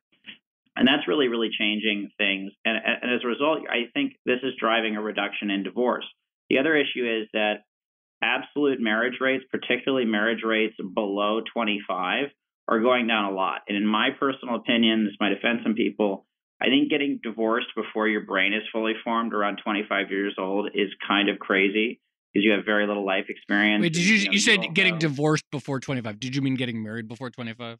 [0.76, 2.52] And that's really, really changing things.
[2.64, 6.04] And, and as a result, I think this is driving a reduction in divorce.
[6.50, 7.64] The other issue is that
[8.22, 12.28] absolute marriage rates, particularly marriage rates below 25,
[12.68, 13.62] are going down a lot.
[13.68, 16.26] And in my personal opinion, this might offend some people.
[16.60, 20.88] I think getting divorced before your brain is fully formed around 25 years old is
[21.06, 22.00] kind of crazy
[22.36, 23.80] because you have very little life experience.
[23.80, 25.00] Wait, did you you, know, you said getting know.
[25.00, 26.20] divorced before 25?
[26.20, 27.78] Did you mean getting married before 25?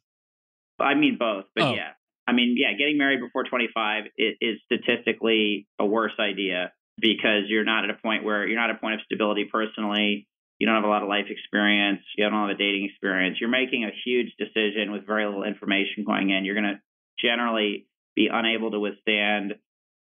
[0.79, 1.73] I mean both, but oh.
[1.75, 1.91] yeah.
[2.27, 7.63] I mean, yeah, getting married before 25 is, is statistically a worse idea because you're
[7.63, 10.27] not at a point where you're not at a point of stability personally.
[10.57, 12.01] You don't have a lot of life experience.
[12.17, 13.37] You don't have a dating experience.
[13.39, 16.45] You're making a huge decision with very little information going in.
[16.45, 16.81] You're going to
[17.21, 19.53] generally be unable to withstand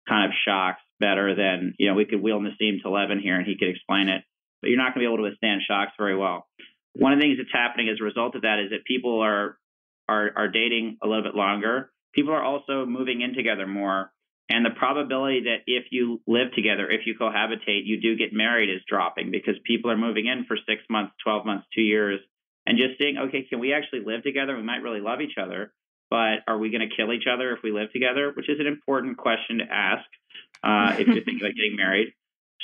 [0.06, 3.56] kind of shocks better than, you know, we could wheel Nassim Taleb here and he
[3.58, 4.22] could explain it,
[4.62, 6.46] but you're not going to be able to withstand shocks very well.
[6.94, 9.58] One of the things that's happening as a result of that is that people are,
[10.08, 11.90] are, are dating a little bit longer.
[12.14, 14.12] People are also moving in together more
[14.52, 18.68] and the probability that if you live together, if you cohabitate, you do get married
[18.68, 22.20] is dropping because people are moving in for six months, 12 months, two years,
[22.66, 24.54] and just saying, okay, can we actually live together?
[24.54, 25.72] We might really love each other,
[26.10, 28.30] but are we going to kill each other if we live together?
[28.36, 30.04] Which is an important question to ask
[30.62, 32.12] uh, if you're thinking about getting married.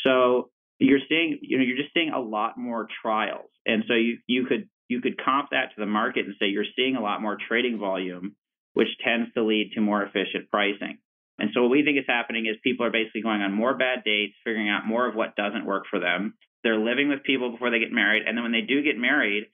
[0.05, 4.19] So you're seeing, you know, you're just seeing a lot more trials, and so you
[4.27, 7.21] you could you could comp that to the market and say you're seeing a lot
[7.21, 8.37] more trading volume,
[8.75, 10.99] which tends to lead to more efficient pricing.
[11.39, 14.03] And so what we think is happening is people are basically going on more bad
[14.05, 16.35] dates, figuring out more of what doesn't work for them.
[16.65, 19.47] They're living with people before they get married, and then when they do get married,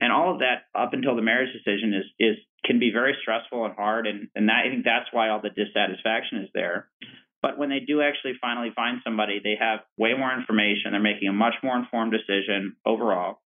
[0.00, 3.64] and all of that up until the marriage decision is is can be very stressful
[3.64, 6.88] and hard, and and that, I think that's why all the dissatisfaction is there.
[7.42, 10.92] But when they do actually finally find somebody, they have way more information.
[10.92, 13.40] They're making a much more informed decision overall,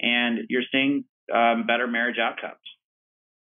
[0.00, 2.60] and you're seeing um, better marriage outcomes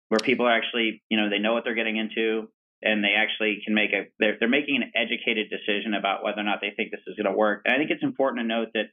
[0.09, 2.49] where people are actually, you know, they know what they're getting into
[2.83, 6.44] and they actually can make a they're, they're making an educated decision about whether or
[6.44, 7.62] not they think this is going to work.
[7.64, 8.92] And I think it's important to note that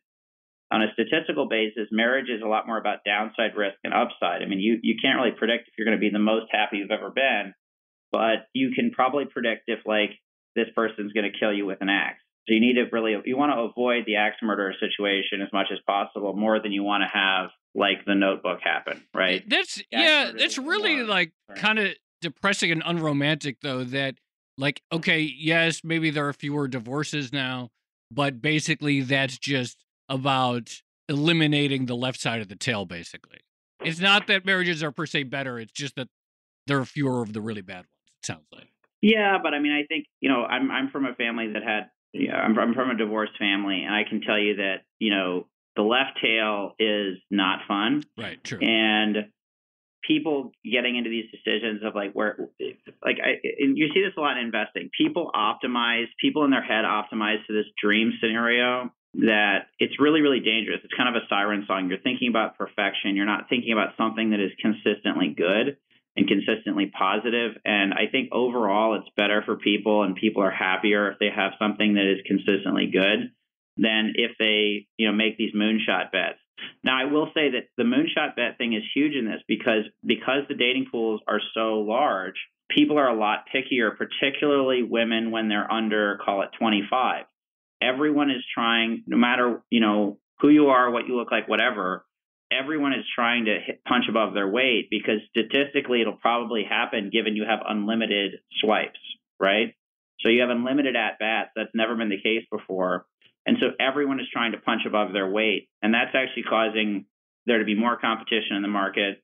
[0.72, 4.42] on a statistical basis, marriage is a lot more about downside risk and upside.
[4.42, 6.78] I mean, you you can't really predict if you're going to be the most happy
[6.78, 7.54] you've ever been,
[8.12, 10.18] but you can probably predict if like
[10.56, 12.20] this person's going to kill you with an axe.
[12.48, 15.68] So you need to really you want to avoid the axe murderer situation as much
[15.72, 19.48] as possible, more than you want to have like the Notebook happen, right?
[19.48, 24.16] That's yeah, that's really like kind of depressing and unromantic though that
[24.58, 27.70] like okay yes maybe there are fewer divorces now
[28.10, 33.40] but basically that's just about eliminating the left side of the tail basically
[33.84, 36.08] it's not that marriages are per se better it's just that
[36.66, 37.88] there are fewer of the really bad ones
[38.22, 38.70] it sounds like
[39.04, 41.92] yeah but i mean i think you know i'm i'm from a family that had
[42.16, 45.46] yeah, I'm, I'm from a divorced family and i can tell you that you know
[45.76, 48.04] the left tail is not fun.
[48.18, 48.60] Right, true.
[48.60, 49.30] And
[50.08, 52.38] people getting into these decisions of like where
[53.04, 54.90] like I, and you see this a lot in investing.
[54.98, 60.42] People optimize people in their head optimize to this dream scenario that it's really really
[60.42, 60.80] dangerous.
[60.84, 61.90] It's kind of a siren song.
[61.90, 63.16] You're thinking about perfection.
[63.16, 65.78] You're not thinking about something that is consistently good
[66.16, 71.12] and consistently positive and i think overall it's better for people and people are happier
[71.12, 73.32] if they have something that is consistently good
[73.78, 76.40] than if they you know make these moonshot bets
[76.84, 80.44] now, I will say that the moonshot bet thing is huge in this because because
[80.48, 82.36] the dating pools are so large,
[82.70, 87.26] people are a lot pickier, particularly women when they're under, call it 25.
[87.82, 92.06] Everyone is trying, no matter you know who you are, what you look like, whatever.
[92.54, 97.36] Everyone is trying to hit, punch above their weight because statistically, it'll probably happen given
[97.36, 99.00] you have unlimited swipes,
[99.40, 99.74] right?
[100.22, 101.50] So you have unlimited at bats.
[101.56, 103.06] That's never been the case before.
[103.46, 105.68] And so everyone is trying to punch above their weight.
[105.82, 107.06] And that's actually causing
[107.46, 109.22] there to be more competition in the market.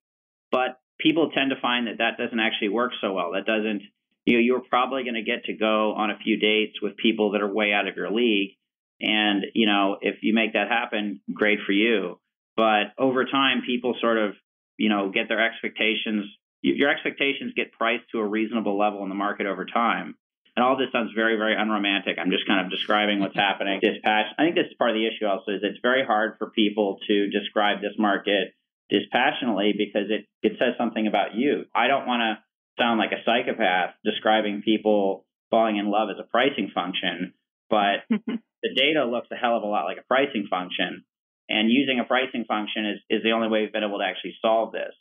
[0.52, 3.32] But people tend to find that that doesn't actually work so well.
[3.32, 3.84] That doesn't,
[4.26, 7.32] you know, you're probably going to get to go on a few dates with people
[7.32, 8.58] that are way out of your league.
[9.00, 12.20] And, you know, if you make that happen, great for you.
[12.60, 14.34] But over time, people sort of,
[14.76, 16.26] you know, get their expectations,
[16.62, 20.16] your expectations get priced to a reasonable level in the market over time.
[20.58, 22.18] And all this sounds very, very unromantic.
[22.20, 23.80] I'm just kind of describing what's happening.
[23.82, 24.36] Dispassion.
[24.38, 26.98] I think this is part of the issue also is it's very hard for people
[27.08, 28.54] to describe this market
[28.90, 31.64] dispassionately because it, it says something about you.
[31.74, 32.44] I don't want to
[32.78, 37.36] sound like a psychopath describing people falling in love as a pricing function,
[37.70, 41.06] but the data looks a hell of a lot like a pricing function.
[41.50, 44.36] And using a pricing function is, is the only way we've been able to actually
[44.42, 44.94] solve this.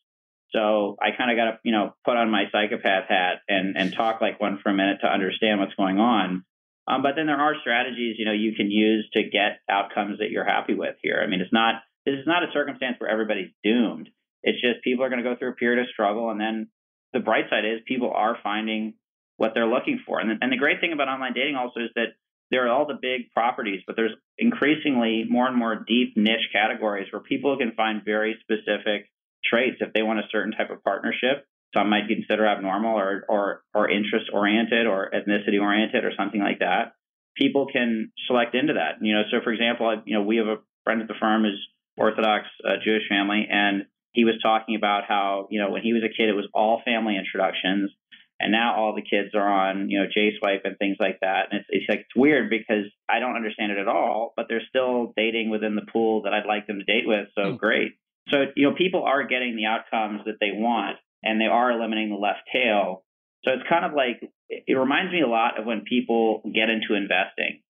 [0.50, 3.92] So I kind of got to, you know, put on my psychopath hat and, and
[3.92, 6.44] talk like one for a minute to understand what's going on.
[6.88, 10.30] Um, but then there are strategies, you know, you can use to get outcomes that
[10.30, 11.20] you're happy with here.
[11.22, 14.08] I mean, it's not, this is not a circumstance where everybody's doomed.
[14.42, 16.30] It's just people are going to go through a period of struggle.
[16.30, 16.68] And then
[17.12, 18.94] the bright side is people are finding
[19.36, 20.18] what they're looking for.
[20.18, 22.16] And, and the great thing about online dating also is that
[22.50, 27.08] there are all the big properties, but there's increasingly more and more deep niche categories
[27.12, 29.10] where people can find very specific
[29.44, 31.46] traits if they want a certain type of partnership.
[31.76, 36.60] Some might consider abnormal or or or interest oriented or ethnicity oriented or something like
[36.60, 36.92] that.
[37.36, 39.04] People can select into that.
[39.04, 41.58] You know, so for example, you know, we have a friend at the firm is
[41.98, 46.02] Orthodox uh, Jewish family, and he was talking about how you know when he was
[46.02, 47.90] a kid it was all family introductions,
[48.40, 51.48] and now all the kids are on you know J Swipe and things like that.
[51.50, 54.62] And it's, it's like it's weird because I don't understand it at all, but they're
[54.68, 57.28] still dating within the pool that I'd like them to date with.
[57.34, 57.58] So mm.
[57.58, 57.92] great.
[58.30, 62.10] So, you know, people are getting the outcomes that they want and they are eliminating
[62.10, 63.04] the left tail.
[63.44, 66.94] So it's kind of like, it reminds me a lot of when people get into
[66.94, 67.62] investing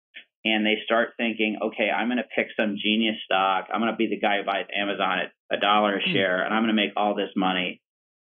[0.44, 3.66] and they start thinking, okay, I'm going to pick some genius stock.
[3.72, 6.12] I'm going to be the guy who buys Amazon at a dollar a hmm.
[6.12, 7.80] share and I'm going to make all this money.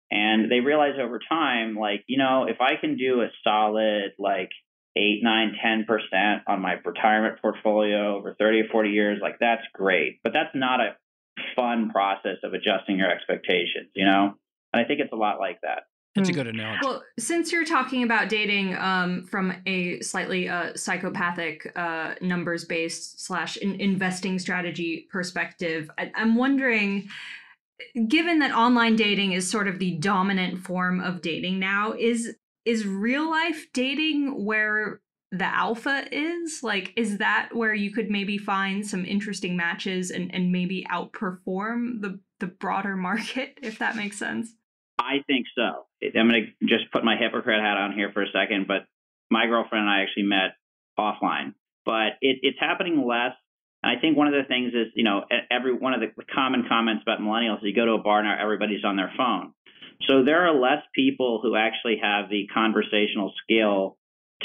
[0.09, 4.49] And they realize over time, like, you know, if I can do a solid, like,
[4.97, 9.63] eight, nine, ten percent on my retirement portfolio over 30 or 40 years, like that's
[9.73, 10.19] great.
[10.23, 10.95] But that's not a
[11.55, 14.33] fun process of adjusting your expectations, you know?
[14.73, 15.83] And I think it's a lot like that.
[16.15, 16.37] That's a hmm.
[16.37, 16.79] good analogy.
[16.83, 23.23] Well, since you're talking about dating um, from a slightly uh, psychopathic, uh, numbers based
[23.23, 27.07] slash investing strategy perspective, I- I'm wondering,
[28.07, 32.35] given that online dating is sort of the dominant form of dating now, is
[32.65, 34.99] is real life dating where
[35.31, 36.61] the alpha is?
[36.63, 42.01] Like, is that where you could maybe find some interesting matches and, and maybe outperform
[42.01, 44.53] the, the broader market, if that makes sense?
[44.99, 45.85] I think so.
[46.03, 48.85] I'm going to just put my hypocrite hat on here for a second, but
[49.29, 50.55] my girlfriend and I actually met
[50.97, 51.53] offline,
[51.85, 53.33] but it, it's happening less.
[53.83, 56.65] And I think one of the things is, you know, every one of the common
[56.67, 59.53] comments about millennials is you go to a bar now, everybody's on their phone.
[60.07, 63.97] So there are less people who actually have the conversational skill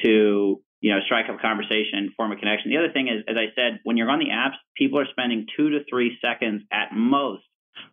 [0.03, 2.71] to you know, strike up a conversation, form a connection.
[2.71, 5.47] The other thing is, as I said, when you're on the apps, people are spending
[5.57, 7.45] two to three seconds at most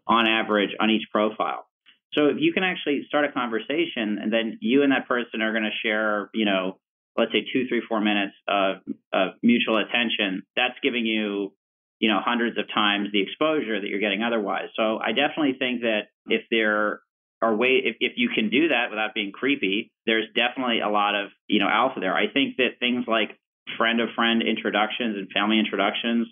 [0.07, 1.67] on average on each profile.
[2.13, 5.51] So if you can actually start a conversation and then you and that person are
[5.51, 6.79] going to share, you know,
[7.17, 8.77] let's say two, three, four minutes of,
[9.13, 11.53] of mutual attention, that's giving you,
[11.99, 14.69] you know, hundreds of times the exposure that you're getting otherwise.
[14.75, 17.01] So I definitely think that if there
[17.41, 21.15] are way if, if you can do that without being creepy, there's definitely a lot
[21.15, 22.15] of you know alpha there.
[22.15, 23.37] I think that things like
[23.77, 26.27] friend of friend introductions and family introductions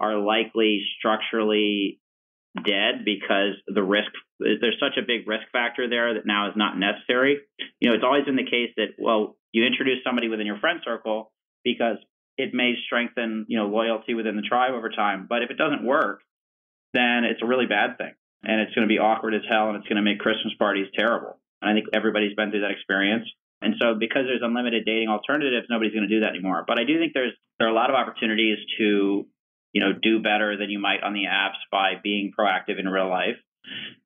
[0.00, 2.00] are likely structurally
[2.56, 6.78] dead because the risk there's such a big risk factor there that now is not
[6.78, 7.38] necessary.
[7.78, 10.80] You know, it's always been the case that well, you introduce somebody within your friend
[10.84, 11.32] circle
[11.64, 11.96] because
[12.36, 15.26] it may strengthen, you know, loyalty within the tribe over time.
[15.28, 16.20] But if it doesn't work,
[16.94, 18.14] then it's a really bad thing.
[18.42, 20.88] And it's going to be awkward as hell and it's going to make Christmas parties
[20.96, 21.38] terrible.
[21.60, 23.28] And I think everybody's been through that experience.
[23.60, 26.64] And so because there's unlimited dating alternatives, nobody's going to do that anymore.
[26.66, 29.26] But I do think there's there are a lot of opportunities to,
[29.72, 33.08] you know, do better than you might on the apps by being proactive in real
[33.08, 33.36] life.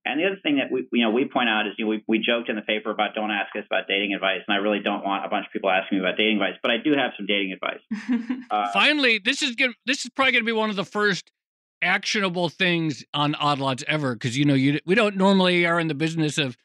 [0.05, 2.05] And the other thing that we, you know, we point out is, you know, we,
[2.07, 4.81] we joked in the paper about don't ask us about dating advice, and I really
[4.81, 7.13] don't want a bunch of people asking me about dating advice, but I do have
[7.17, 7.81] some dating advice.
[8.51, 9.71] Uh, Finally, this is good.
[9.87, 11.31] This is probably going to be one of the first
[11.83, 15.89] actionable things on Odd Lots ever, because you know, you we don't normally are in
[15.89, 16.57] the business of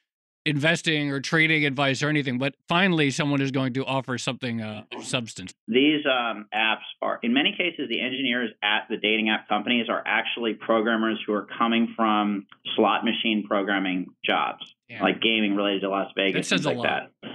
[0.49, 4.83] investing or trading advice or anything, but finally someone is going to offer something uh,
[4.95, 5.53] of substance.
[5.67, 10.03] These um, apps are, in many cases, the engineers at the dating app companies are
[10.05, 15.03] actually programmers who are coming from slot machine programming jobs, yeah.
[15.03, 17.09] like gaming related to Las Vegas, things like lot.
[17.21, 17.31] that.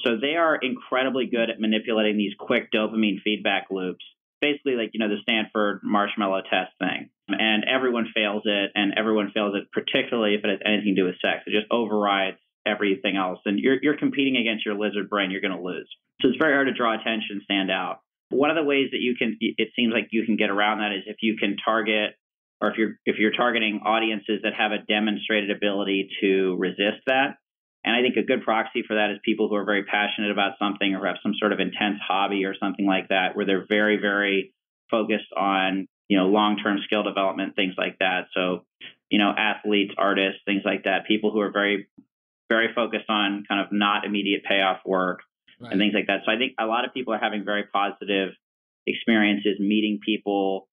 [0.00, 4.04] So they are incredibly good at manipulating these quick dopamine feedback loops.
[4.40, 9.30] Basically, like you know the Stanford marshmallow test thing and everyone fails it, and everyone
[9.32, 11.44] fails it, particularly if it has anything to do with sex.
[11.46, 15.30] It just overrides everything else, and you're you're competing against your lizard brain.
[15.30, 15.88] You're going to lose.
[16.20, 18.00] So it's very hard to draw attention, stand out.
[18.30, 20.92] One of the ways that you can, it seems like you can get around that
[20.92, 22.14] is if you can target,
[22.60, 27.39] or if you're if you're targeting audiences that have a demonstrated ability to resist that.
[27.84, 30.58] And I think a good proxy for that is people who are very passionate about
[30.58, 33.96] something or have some sort of intense hobby or something like that, where they're very,
[33.96, 34.52] very
[34.90, 38.26] focused on you know, long-term skill development, things like that.
[38.34, 38.64] So,
[39.10, 41.86] you know, athletes, artists, things like that, people who are very,
[42.48, 45.20] very focused on kind of not immediate payoff work
[45.60, 45.70] right.
[45.70, 46.22] and things like that.
[46.26, 48.30] So I think a lot of people are having very positive
[48.88, 50.66] experiences meeting people.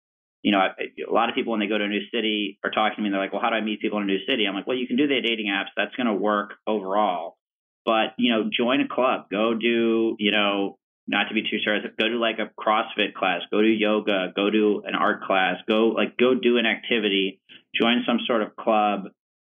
[0.45, 2.97] You know, a lot of people when they go to a new city are talking
[2.97, 4.47] to me they're like, well, how do I meet people in a new city?
[4.47, 5.73] I'm like, well, you can do the dating apps.
[5.75, 7.39] That's going to work overall.
[7.87, 11.85] But, you know, join a club, go do, you know, not to be too serious,
[11.99, 15.89] go to like a CrossFit class, go to yoga, go to an art class, go
[15.89, 17.41] like go do an activity,
[17.75, 19.09] join some sort of club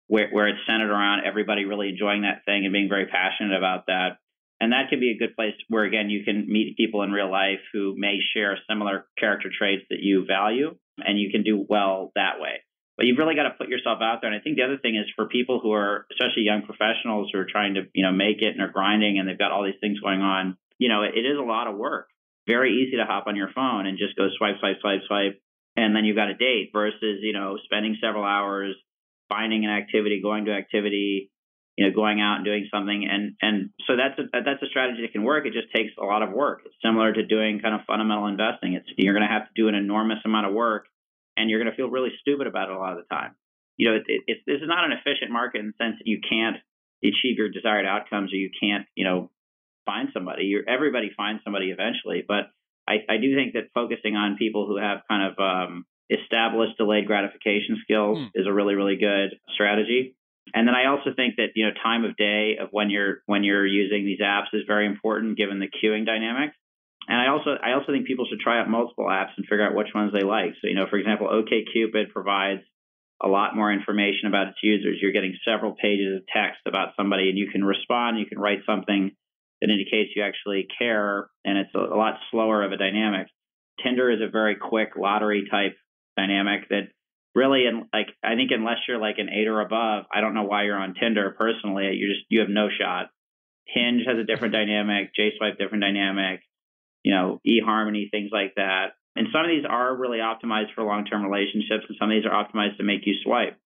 [0.07, 3.85] where where it's centered around everybody really enjoying that thing and being very passionate about
[3.87, 4.17] that.
[4.59, 7.29] And that can be a good place where again you can meet people in real
[7.29, 12.11] life who may share similar character traits that you value and you can do well
[12.15, 12.61] that way.
[12.95, 14.31] But you've really got to put yourself out there.
[14.31, 17.39] And I think the other thing is for people who are especially young professionals who
[17.39, 19.81] are trying to, you know, make it and are grinding and they've got all these
[19.81, 22.09] things going on you know, it is a lot of work.
[22.45, 25.39] Very easy to hop on your phone and just go swipe, swipe, swipe, swipe,
[25.77, 28.75] and then you've got a date versus, you know, spending several hours
[29.29, 31.31] finding an activity, going to activity,
[31.77, 33.07] you know, going out and doing something.
[33.09, 35.45] And and so that's a that's a strategy that can work.
[35.45, 36.61] It just takes a lot of work.
[36.65, 38.73] It's similar to doing kind of fundamental investing.
[38.73, 40.85] It's you're going to have to do an enormous amount of work,
[41.35, 43.35] and you're going to feel really stupid about it a lot of the time.
[43.77, 46.05] You know, it, it, it's this is not an efficient market in the sense that
[46.05, 46.57] you can't
[47.03, 49.29] achieve your desired outcomes or you can't, you know,
[49.85, 50.45] find somebody.
[50.45, 52.51] You're, everybody finds somebody eventually, but
[52.87, 57.07] I, I do think that focusing on people who have kind of um, established delayed
[57.07, 58.29] gratification skills mm.
[58.35, 60.15] is a really really good strategy.
[60.53, 63.43] And then I also think that you know time of day of when you're when
[63.43, 66.55] you're using these apps is very important given the queuing dynamics.
[67.07, 69.75] And I also I also think people should try out multiple apps and figure out
[69.75, 70.53] which ones they like.
[70.61, 72.61] So you know, for example, OKCupid provides
[73.21, 74.99] a lot more information about its users.
[75.01, 78.19] You're getting several pages of text about somebody, and you can respond.
[78.19, 79.11] You can write something
[79.61, 83.27] that indicates you actually care, and it's a, a lot slower of a dynamic.
[83.81, 85.75] Tinder is a very quick lottery type
[86.17, 86.89] dynamic that
[87.35, 90.43] really, and like I think unless you're like an eight or above, I don't know
[90.43, 91.91] why you're on Tinder personally.
[91.93, 93.09] You just you have no shot.
[93.65, 95.11] Hinge has a different dynamic.
[95.17, 96.41] JSwipe different dynamic.
[97.03, 98.93] You know, eHarmony things like that.
[99.15, 102.25] And some of these are really optimized for long term relationships, and some of these
[102.25, 103.57] are optimized to make you swipe.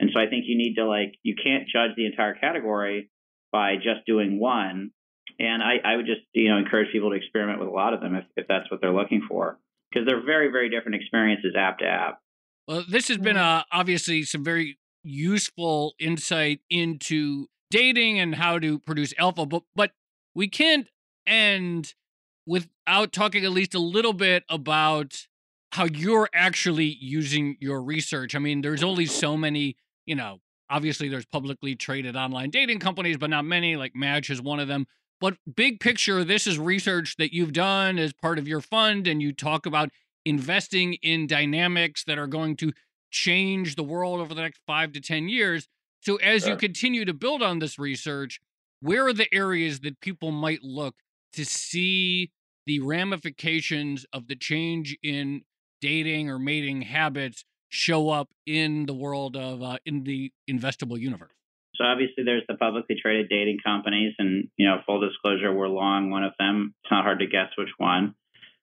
[0.00, 3.10] And so I think you need to like you can't judge the entire category
[3.52, 4.90] by just doing one.
[5.38, 8.00] And I, I would just, you know, encourage people to experiment with a lot of
[8.00, 9.58] them if, if that's what they're looking for,
[9.90, 12.18] because they're very, very different experiences app to app.
[12.66, 18.78] Well, this has been uh, obviously some very useful insight into dating and how to
[18.78, 19.90] produce alpha, but but
[20.34, 20.88] we can't
[21.26, 21.94] end
[22.46, 25.26] without talking at least a little bit about
[25.72, 28.34] how you're actually using your research.
[28.34, 30.38] I mean, there's only so many, you know,
[30.70, 33.76] obviously there's publicly traded online dating companies, but not many.
[33.76, 34.86] Like Match is one of them.
[35.20, 39.22] But big picture, this is research that you've done as part of your fund, and
[39.22, 39.90] you talk about
[40.24, 42.72] investing in dynamics that are going to
[43.10, 45.68] change the world over the next five to 10 years.
[46.00, 48.40] So, as you continue to build on this research,
[48.80, 50.96] where are the areas that people might look
[51.32, 52.30] to see
[52.66, 55.42] the ramifications of the change in
[55.80, 61.32] dating or mating habits show up in the world of uh, in the investable universe?
[61.76, 66.10] So obviously there's the publicly traded dating companies and, you know, full disclosure, we're long
[66.10, 66.74] one of them.
[66.82, 68.14] It's not hard to guess which one.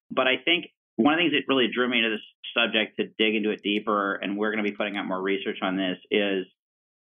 [0.10, 0.68] But I think
[1.02, 2.22] one of the things that really drew me to this
[2.56, 5.60] subject to dig into it deeper, and we're going to be putting out more research
[5.62, 6.46] on this, is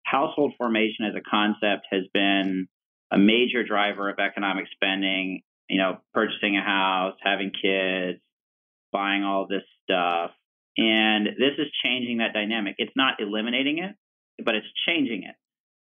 [0.04, 2.68] household formation as a concept has been
[3.10, 5.42] a major driver of economic spending.
[5.68, 8.20] You know, purchasing a house, having kids,
[8.92, 10.32] buying all this stuff.
[10.76, 12.76] And this is changing that dynamic.
[12.78, 13.94] It's not eliminating it,
[14.44, 15.34] but it's changing it.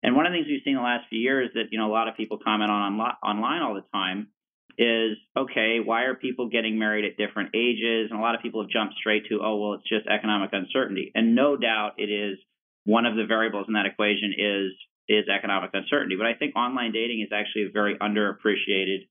[0.03, 1.93] And one of the things we've seen the last few years that you know a
[1.93, 4.29] lot of people comment on online all the time
[4.81, 8.09] is okay, why are people getting married at different ages?
[8.11, 11.13] And a lot of people have jumped straight to, oh well, it's just economic uncertainty.
[11.15, 12.39] And no doubt it is
[12.85, 14.73] one of the variables in that equation is
[15.07, 16.17] is economic uncertainty.
[16.17, 19.05] But I think online dating is actually a very underappreciated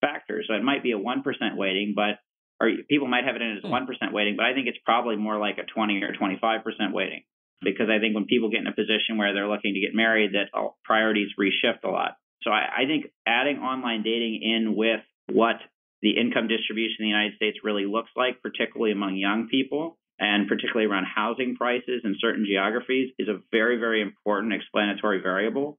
[0.00, 0.44] factor.
[0.46, 2.22] So it might be a one percent weighting, but
[2.60, 3.70] or people might have it in as hmm.
[3.70, 6.62] one percent weighting, but I think it's probably more like a twenty or twenty five
[6.62, 7.24] percent weighting
[7.60, 10.38] because I think when people get in a position where they're looking to get married,
[10.38, 10.54] that
[10.84, 12.14] priorities reshift a lot.
[12.42, 15.56] So I, I think adding online dating in with what
[16.02, 20.48] the income distribution in the United States really looks like, particularly among young people, and
[20.48, 25.78] particularly around housing prices in certain geographies, is a very, very important explanatory variable.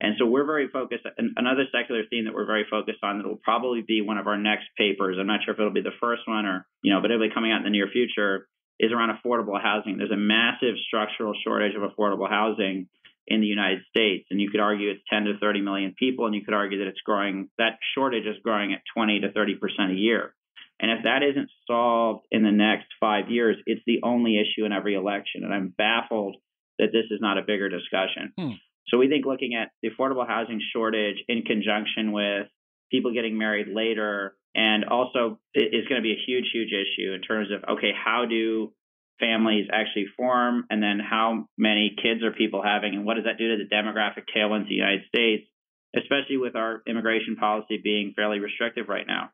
[0.00, 1.04] And so we're very focused.
[1.18, 4.38] Another secular theme that we're very focused on that will probably be one of our
[4.38, 5.16] next papers.
[5.20, 7.34] I'm not sure if it'll be the first one or, you know, but it'll be
[7.34, 8.48] coming out in the near future
[8.80, 9.98] is around affordable housing.
[9.98, 12.88] There's a massive structural shortage of affordable housing
[13.26, 16.34] in the United States, and you could argue it's 10 to 30 million people, and
[16.34, 17.48] you could argue that it's growing.
[17.58, 20.34] That shortage is growing at 20 to 30 percent a year.
[20.80, 24.72] And if that isn't solved in the next five years, it's the only issue in
[24.72, 25.44] every election.
[25.44, 26.36] And I'm baffled
[26.78, 28.32] that this is not a bigger discussion.
[28.38, 28.52] Hmm.
[28.88, 32.46] So we think looking at the affordable housing shortage in conjunction with
[32.90, 37.20] people getting married later and also, it's going to be a huge, huge issue in
[37.20, 38.72] terms of okay, how do
[39.20, 43.38] families actually form, and then how many kids are people having, and what does that
[43.38, 45.46] do to the demographic tailwinds of the United States,
[45.94, 49.30] especially with our immigration policy being fairly restrictive right now.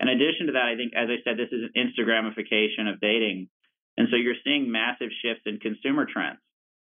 [0.00, 3.48] In addition to that, I think, as I said, this is an Instagramification of dating.
[3.96, 6.38] And so you're seeing massive shifts in consumer trends.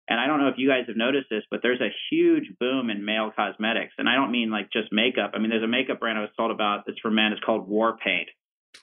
[0.08, 2.90] And I don't know if you guys have noticed this, but there's a huge boom
[2.90, 3.94] in male cosmetics.
[3.98, 5.32] And I don't mean like just makeup.
[5.34, 7.32] I mean, there's a makeup brand I was told about that's for men.
[7.32, 8.30] It's called War Paint,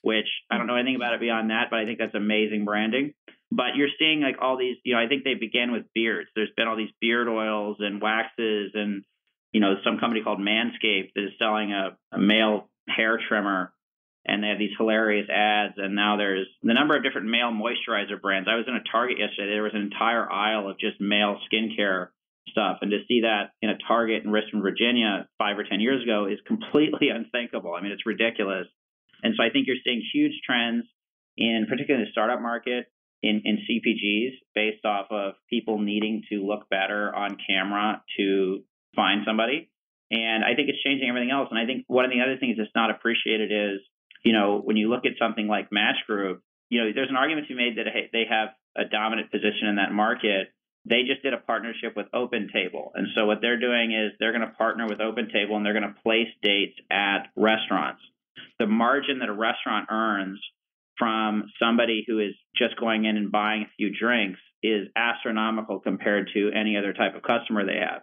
[0.02, 3.14] which I don't know anything about it beyond that, but I think that's amazing branding.
[3.56, 6.28] But you're seeing like all these, you know, I think they began with beards.
[6.36, 9.02] There's been all these beard oils and waxes and,
[9.50, 13.72] you know, some company called Manscaped that is selling a, a male hair trimmer
[14.26, 15.74] and they have these hilarious ads.
[15.78, 18.46] And now there's the number of different male moisturizer brands.
[18.46, 19.52] I was in a Target yesterday.
[19.52, 22.08] There was an entire aisle of just male skincare
[22.50, 22.78] stuff.
[22.82, 26.26] And to see that in a Target in Richmond, Virginia, five or 10 years ago
[26.26, 27.72] is completely unthinkable.
[27.72, 28.66] I mean, it's ridiculous.
[29.22, 30.84] And so I think you're seeing huge trends
[31.38, 32.92] in particularly the startup market
[33.22, 38.60] in, in CPGs based off of people needing to look better on camera to
[38.94, 39.70] find somebody.
[40.10, 41.48] And I think it's changing everything else.
[41.50, 43.80] And I think one of the other things that's not appreciated is
[44.26, 47.46] you know, when you look at something like Match Group, you know, there's an argument
[47.46, 50.48] to be made that hey, they have a dominant position in that market.
[50.84, 52.90] They just did a partnership with OpenTable.
[52.94, 55.94] And so what they're doing is they're going to partner with OpenTable and they're going
[55.94, 58.02] to place dates at restaurants.
[58.58, 60.40] The margin that a restaurant earns
[60.98, 66.30] from somebody who is just going in and buying a few drinks is astronomical compared
[66.34, 68.02] to any other type of customer they have.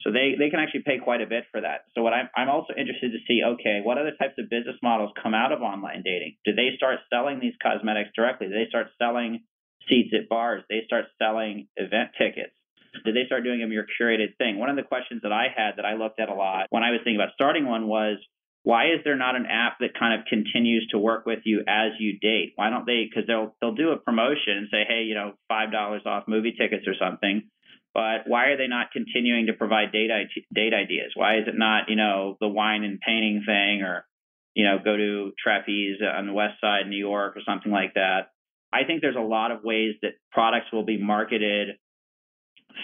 [0.00, 1.86] So they, they can actually pay quite a bit for that.
[1.94, 5.12] So what I'm, I'm also interested to see, okay, what other types of business models
[5.22, 6.36] come out of online dating?
[6.44, 8.48] Do they start selling these cosmetics directly?
[8.48, 9.44] Do they start selling
[9.88, 10.64] seats at bars?
[10.68, 12.52] Do they start selling event tickets?
[13.04, 14.58] Did they start doing a more curated thing?
[14.58, 16.90] One of the questions that I had that I looked at a lot when I
[16.90, 18.18] was thinking about starting one was,
[18.64, 21.92] why is there not an app that kind of continues to work with you as
[21.98, 22.52] you date?
[22.56, 23.08] Why don't they?
[23.08, 26.52] Because they'll they'll do a promotion and say, hey, you know, five dollars off movie
[26.52, 27.42] tickets or something
[27.94, 30.10] but why are they not continuing to provide date
[30.52, 31.12] date ideas?
[31.14, 34.06] Why is it not you know the wine and painting thing or
[34.54, 38.30] you know go to trapeze on the west side New York or something like that?
[38.72, 41.76] I think there's a lot of ways that products will be marketed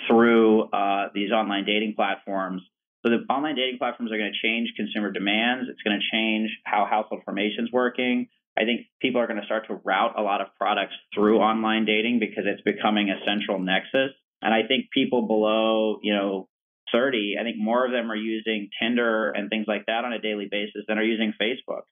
[0.06, 2.60] through uh, these online dating platforms.
[3.08, 5.70] So the online dating platforms are going to change consumer demands.
[5.70, 8.28] It's going to change how household formation is working.
[8.58, 11.86] I think people are going to start to route a lot of products through online
[11.86, 14.12] dating because it's becoming a central nexus.
[14.42, 16.48] And I think people below, you know,
[16.92, 20.20] 30, I think more of them are using Tinder and things like that on a
[20.20, 21.88] daily basis than are using Facebook.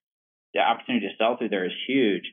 [0.52, 2.24] The opportunity to sell through there is huge.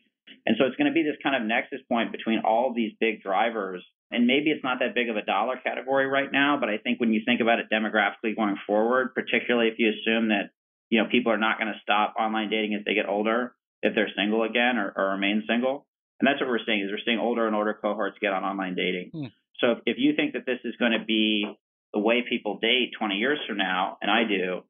[0.46, 3.22] And so it's going to be this kind of nexus point between all these big
[3.22, 3.84] drivers.
[4.14, 7.00] And maybe it's not that big of a dollar category right now, but I think
[7.00, 10.52] when you think about it demographically going forward, particularly if you assume that,
[10.90, 13.96] you know, people are not going to stop online dating as they get older, if
[13.96, 15.86] they're single again or, or remain single.
[16.20, 18.76] And that's what we're seeing is we're seeing older and older cohorts get on online
[18.76, 19.10] dating.
[19.12, 19.26] Hmm.
[19.60, 21.46] So if you think that this is going to be
[21.94, 24.64] the way people date 20 years from now, and I do,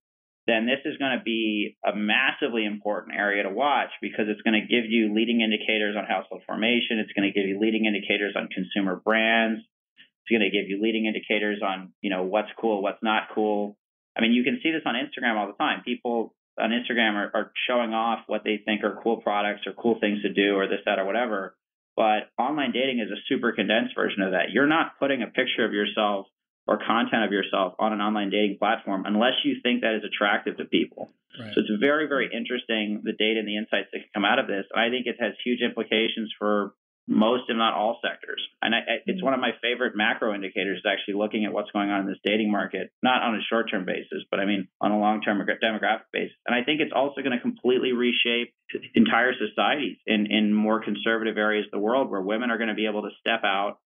[0.46, 4.60] then this is going to be a massively important area to watch because it's going
[4.60, 7.00] to give you leading indicators on household formation.
[7.00, 9.62] It's going to give you leading indicators on consumer brands.
[9.62, 13.78] It's going to give you leading indicators on, you know, what's cool, what's not cool.
[14.18, 15.82] I mean, you can see this on Instagram all the time.
[15.84, 19.98] People on Instagram are, are showing off what they think are cool products or cool
[20.00, 21.56] things to do or this, that, or whatever.
[21.96, 24.52] But online dating is a super condensed version of that.
[24.52, 26.28] You're not putting a picture of yourself
[26.68, 30.58] or content of yourself on an online dating platform unless you think that is attractive
[30.58, 31.12] to people.
[31.38, 31.52] Right.
[31.54, 34.48] So it's very, very interesting the data and the insights that can come out of
[34.48, 34.66] this.
[34.76, 36.74] I think it has huge implications for
[37.08, 38.42] most, if not all, sectors.
[38.62, 39.26] And I, it's mm-hmm.
[39.26, 42.20] one of my favorite macro indicators is actually looking at what's going on in this
[42.24, 45.40] dating market, not on a short term basis, but I mean on a long term
[45.40, 46.36] demographic basis.
[46.48, 48.54] And I think it's also going to completely reshape
[48.96, 52.76] entire societies in, in more conservative areas of the world where women are going to
[52.76, 53.80] be able to step out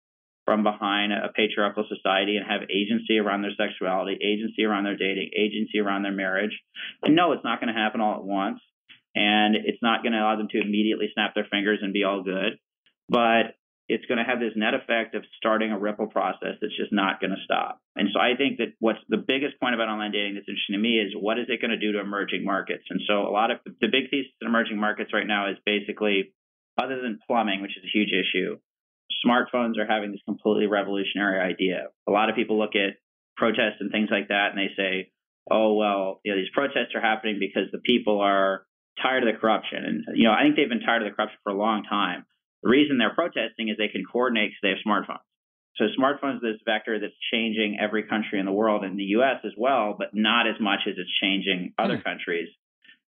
[0.45, 5.31] from behind a patriarchal society and have agency around their sexuality, agency around their dating,
[5.35, 6.57] agency around their marriage.
[7.01, 8.59] And no, it's not going to happen all at once.
[9.15, 12.21] And it's not going to allow them to immediately snap their fingers and be all
[12.21, 12.59] good
[13.09, 13.55] but
[13.87, 17.21] it's going to have this net effect of starting a ripple process that's just not
[17.21, 17.79] going to stop.
[17.95, 20.81] And so I think that what's the biggest point about online dating that's interesting to
[20.81, 22.83] me is what is it going to do to emerging markets?
[22.89, 26.33] And so a lot of the big thesis in emerging markets right now is basically,
[26.81, 28.57] other than plumbing, which is a huge issue,
[29.25, 31.87] smartphones are having this completely revolutionary idea.
[32.07, 32.97] A lot of people look at
[33.37, 35.11] protests and things like that and they say,
[35.49, 38.65] oh, well, you know, these protests are happening because the people are
[39.01, 39.83] tired of the corruption.
[39.85, 42.25] And, you know, I think they've been tired of the corruption for a long time.
[42.63, 45.25] The reason they're protesting is they can coordinate because they have smartphones.
[45.77, 49.43] So smartphones this vector that's changing every country in the world, in the U.S.
[49.43, 52.03] as well, but not as much as it's changing other hmm.
[52.03, 52.47] countries.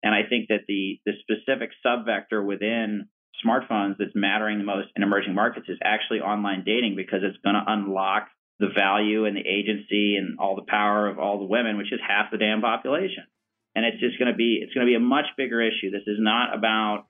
[0.02, 3.08] And I think that the the specific subvector within
[3.44, 7.54] smartphones that's mattering the most in emerging markets is actually online dating because it's going
[7.54, 8.28] to unlock
[8.58, 12.00] the value and the agency and all the power of all the women, which is
[12.06, 13.24] half the damn population.
[13.74, 15.90] And it's just going to be it's going to be a much bigger issue.
[15.90, 17.06] This is not about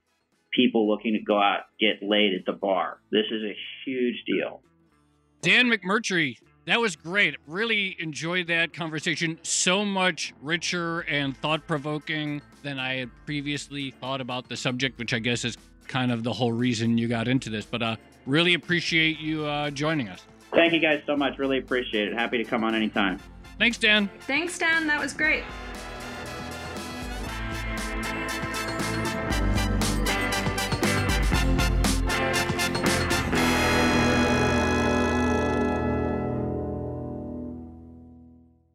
[0.52, 2.98] people looking to go out get laid at the bar.
[3.10, 4.60] This is a huge deal.
[5.40, 7.36] Dan McMurtrie, that was great.
[7.46, 9.38] Really enjoyed that conversation.
[9.42, 15.14] So much richer and thought provoking than I had previously thought about the subject, which
[15.14, 15.56] I guess is
[15.88, 17.64] kind of the whole reason you got into this.
[17.64, 20.24] But uh, really appreciate you uh, joining us.
[20.52, 21.38] Thank you guys so much.
[21.38, 22.14] Really appreciate it.
[22.14, 23.18] Happy to come on anytime.
[23.58, 24.08] Thanks, Dan.
[24.20, 24.86] Thanks, Dan.
[24.86, 25.42] That was great.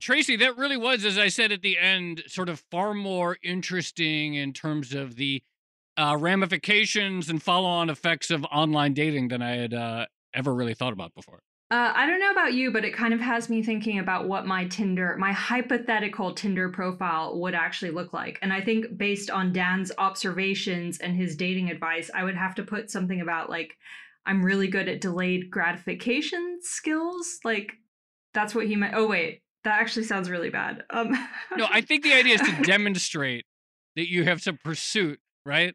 [0.03, 4.33] Tracy, that really was, as I said at the end, sort of far more interesting
[4.33, 5.41] in terms of the
[5.97, 10.73] uh, ramifications and follow on effects of online dating than I had uh, ever really
[10.73, 11.39] thought about before.
[11.71, 14.45] Uh, I don't know about you, but it kind of has me thinking about what
[14.45, 18.37] my Tinder, my hypothetical Tinder profile would actually look like.
[18.43, 22.63] And I think based on Dan's observations and his dating advice, I would have to
[22.63, 23.75] put something about like,
[24.25, 27.39] I'm really good at delayed gratification skills.
[27.43, 27.73] Like,
[28.35, 28.93] that's what he meant.
[28.95, 29.41] Oh, wait.
[29.63, 30.83] That actually sounds really bad.
[30.91, 31.11] Um,
[31.57, 33.45] no, I think the idea is to demonstrate
[33.95, 35.73] that you have some pursuit, right?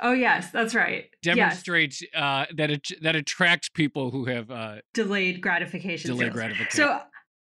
[0.00, 1.06] Oh yes, that's right.
[1.22, 2.10] Demonstrates yes.
[2.14, 6.10] uh, that it that attracts people who have uh, delayed gratification.
[6.10, 6.70] Delayed gratification.
[6.70, 7.00] So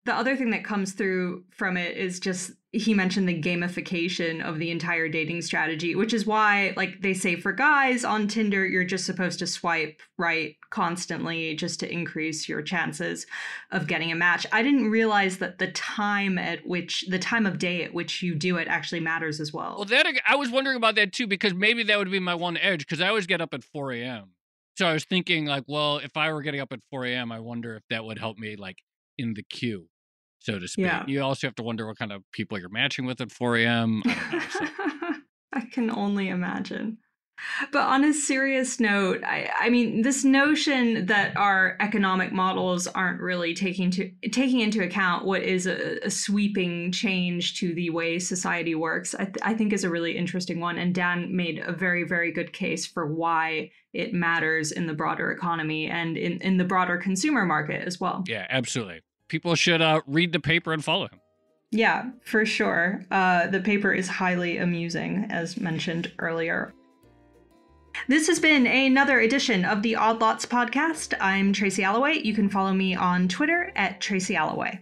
[0.07, 4.59] the other thing that comes through from it is just he mentioned the gamification of
[4.59, 8.85] the entire dating strategy, which is why, like they say for guys on Tinder, you're
[8.85, 13.27] just supposed to swipe right constantly just to increase your chances
[13.71, 14.47] of getting a match.
[14.53, 18.35] I didn't realize that the time at which, the time of day at which you
[18.35, 19.77] do it actually matters as well.
[19.79, 22.59] Well, that I was wondering about that too, because maybe that would be my one
[22.59, 24.33] edge, because I always get up at 4 a.m.
[24.77, 27.41] So I was thinking, like, well, if I were getting up at 4 a.m., I
[27.41, 28.77] wonder if that would help me, like,
[29.17, 29.89] in the queue
[30.39, 30.87] so to speak.
[30.87, 31.05] Yeah.
[31.07, 34.03] You also have to wonder what kind of people you're matching with at 4 a.m.
[34.07, 34.67] I, so.
[35.53, 36.99] I can only imagine.
[37.73, 43.21] But on a serious note, I, I mean, this notion that our economic models aren't
[43.21, 48.19] really taking to taking into account what is a, a sweeping change to the way
[48.19, 50.79] society works, I, th- I think is a really interesting one.
[50.79, 55.31] And Dan made a very, very good case for why it matters in the broader
[55.31, 58.25] economy and in, in the broader consumer market as well.
[58.27, 61.21] Yeah, absolutely people should uh, read the paper and follow him.
[61.71, 63.05] Yeah, for sure.
[63.11, 66.73] Uh, the paper is highly amusing, as mentioned earlier.
[68.07, 71.15] This has been another edition of the Odd Lots podcast.
[71.21, 72.25] I'm Tracy Alloway.
[72.25, 74.81] You can follow me on Twitter at Tracy Alloway.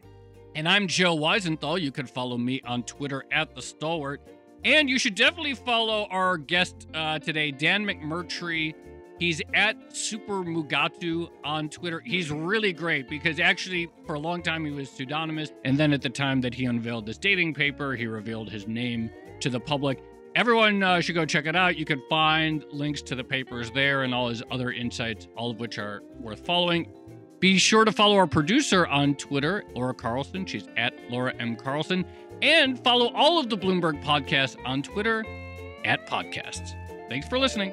[0.54, 1.80] And I'm Joe Weisenthal.
[1.80, 4.20] You can follow me on Twitter at The Stalwart.
[4.64, 8.74] And you should definitely follow our guest uh, today, Dan McMurtrie,
[9.18, 12.00] He's at Super Mugatu on Twitter.
[12.00, 15.52] He's really great because actually, for a long time, he was pseudonymous.
[15.64, 19.10] And then at the time that he unveiled this dating paper, he revealed his name
[19.40, 20.02] to the public.
[20.34, 21.78] Everyone uh, should go check it out.
[21.78, 25.58] You can find links to the papers there and all his other insights, all of
[25.58, 26.86] which are worth following.
[27.40, 30.44] Be sure to follow our producer on Twitter, Laura Carlson.
[30.44, 31.56] She's at Laura M.
[31.56, 32.04] Carlson.
[32.42, 35.24] And follow all of the Bloomberg podcasts on Twitter
[35.86, 36.74] at podcasts.
[37.08, 37.72] Thanks for listening.